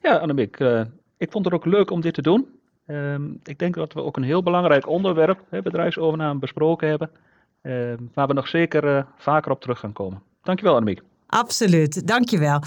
Ja, 0.00 0.16
Annemiek, 0.16 0.60
uh, 0.60 0.80
ik 1.16 1.30
vond 1.30 1.44
het 1.44 1.54
ook 1.54 1.64
leuk 1.64 1.90
om 1.90 2.00
dit 2.00 2.14
te 2.14 2.22
doen. 2.22 2.46
Uh, 2.86 3.14
ik 3.44 3.58
denk 3.58 3.74
dat 3.74 3.92
we 3.92 4.02
ook 4.02 4.16
een 4.16 4.22
heel 4.22 4.42
belangrijk 4.42 4.88
onderwerp, 4.88 5.38
hè, 5.48 5.62
bedrijfsovername, 5.62 6.38
besproken 6.38 6.88
hebben. 6.88 7.10
Uh, 7.62 7.92
waar 8.14 8.26
we 8.26 8.32
nog 8.32 8.48
zeker 8.48 8.84
uh, 8.84 9.02
vaker 9.16 9.50
op 9.50 9.60
terug 9.60 9.78
gaan 9.78 9.92
komen. 9.92 10.22
Dankjewel, 10.42 10.74
Annemiek. 10.74 11.02
Absoluut, 11.26 12.06
dankjewel. 12.06 12.62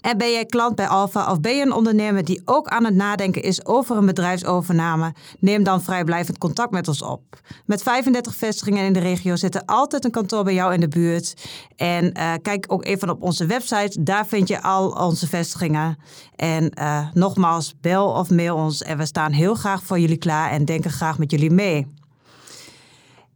En 0.00 0.18
ben 0.18 0.32
jij 0.32 0.44
klant 0.46 0.74
bij 0.74 0.88
Alfa 0.88 1.30
of 1.30 1.40
ben 1.40 1.56
je 1.56 1.62
een 1.62 1.72
ondernemer 1.72 2.24
die 2.24 2.42
ook 2.44 2.68
aan 2.68 2.84
het 2.84 2.94
nadenken 2.94 3.42
is 3.42 3.66
over 3.66 3.96
een 3.96 4.06
bedrijfsovername? 4.06 5.14
Neem 5.38 5.62
dan 5.62 5.82
vrijblijvend 5.82 6.38
contact 6.38 6.70
met 6.70 6.88
ons 6.88 7.02
op. 7.02 7.22
Met 7.66 7.82
35 7.82 8.34
vestigingen 8.34 8.84
in 8.84 8.92
de 8.92 8.98
regio 8.98 9.36
zit 9.36 9.54
er 9.54 9.62
altijd 9.66 10.04
een 10.04 10.10
kantoor 10.10 10.44
bij 10.44 10.54
jou 10.54 10.74
in 10.74 10.80
de 10.80 10.88
buurt. 10.88 11.34
En 11.76 12.04
uh, 12.04 12.32
kijk 12.42 12.64
ook 12.68 12.84
even 12.84 13.10
op 13.10 13.22
onze 13.22 13.46
website, 13.46 14.02
daar 14.02 14.26
vind 14.26 14.48
je 14.48 14.62
al 14.62 14.90
onze 14.90 15.28
vestigingen. 15.28 15.98
En 16.36 16.72
uh, 16.78 17.08
nogmaals, 17.12 17.74
bel 17.80 18.08
of 18.08 18.30
mail 18.30 18.56
ons 18.56 18.82
en 18.82 18.98
we 18.98 19.06
staan 19.06 19.32
heel 19.32 19.54
graag 19.54 19.82
voor 19.82 19.98
jullie 19.98 20.18
klaar 20.18 20.50
en 20.50 20.64
denken 20.64 20.90
graag 20.90 21.18
met 21.18 21.30
jullie 21.30 21.50
mee. 21.50 21.86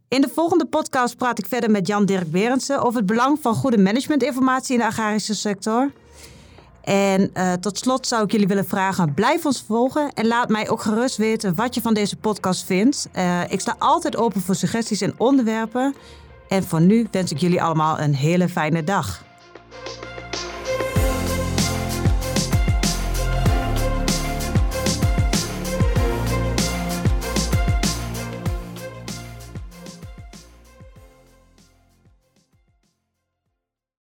In 0.07 0.21
de 0.21 0.29
volgende 0.33 0.65
podcast 0.65 1.17
praat 1.17 1.39
ik 1.39 1.47
verder 1.47 1.71
met 1.71 1.87
Jan-Dirk 1.87 2.31
Berendsen 2.31 2.81
over 2.81 2.97
het 2.97 3.05
belang 3.05 3.37
van 3.41 3.55
goede 3.55 3.77
managementinformatie 3.77 4.73
in 4.73 4.79
de 4.79 4.85
agrarische 4.85 5.35
sector. 5.35 5.91
En 6.83 7.31
uh, 7.33 7.53
tot 7.53 7.77
slot 7.77 8.07
zou 8.07 8.23
ik 8.23 8.31
jullie 8.31 8.47
willen 8.47 8.65
vragen: 8.65 9.13
blijf 9.13 9.45
ons 9.45 9.63
volgen 9.67 10.13
en 10.13 10.27
laat 10.27 10.49
mij 10.49 10.69
ook 10.69 10.81
gerust 10.81 11.17
weten 11.17 11.55
wat 11.55 11.75
je 11.75 11.81
van 11.81 11.93
deze 11.93 12.15
podcast 12.15 12.63
vindt. 12.63 13.09
Uh, 13.15 13.51
ik 13.51 13.59
sta 13.59 13.75
altijd 13.79 14.15
open 14.15 14.41
voor 14.41 14.55
suggesties 14.55 15.01
en 15.01 15.13
onderwerpen. 15.17 15.95
En 16.47 16.63
voor 16.63 16.81
nu 16.81 17.07
wens 17.11 17.31
ik 17.31 17.37
jullie 17.37 17.61
allemaal 17.61 17.99
een 17.99 18.15
hele 18.15 18.49
fijne 18.49 18.83
dag. 18.83 19.23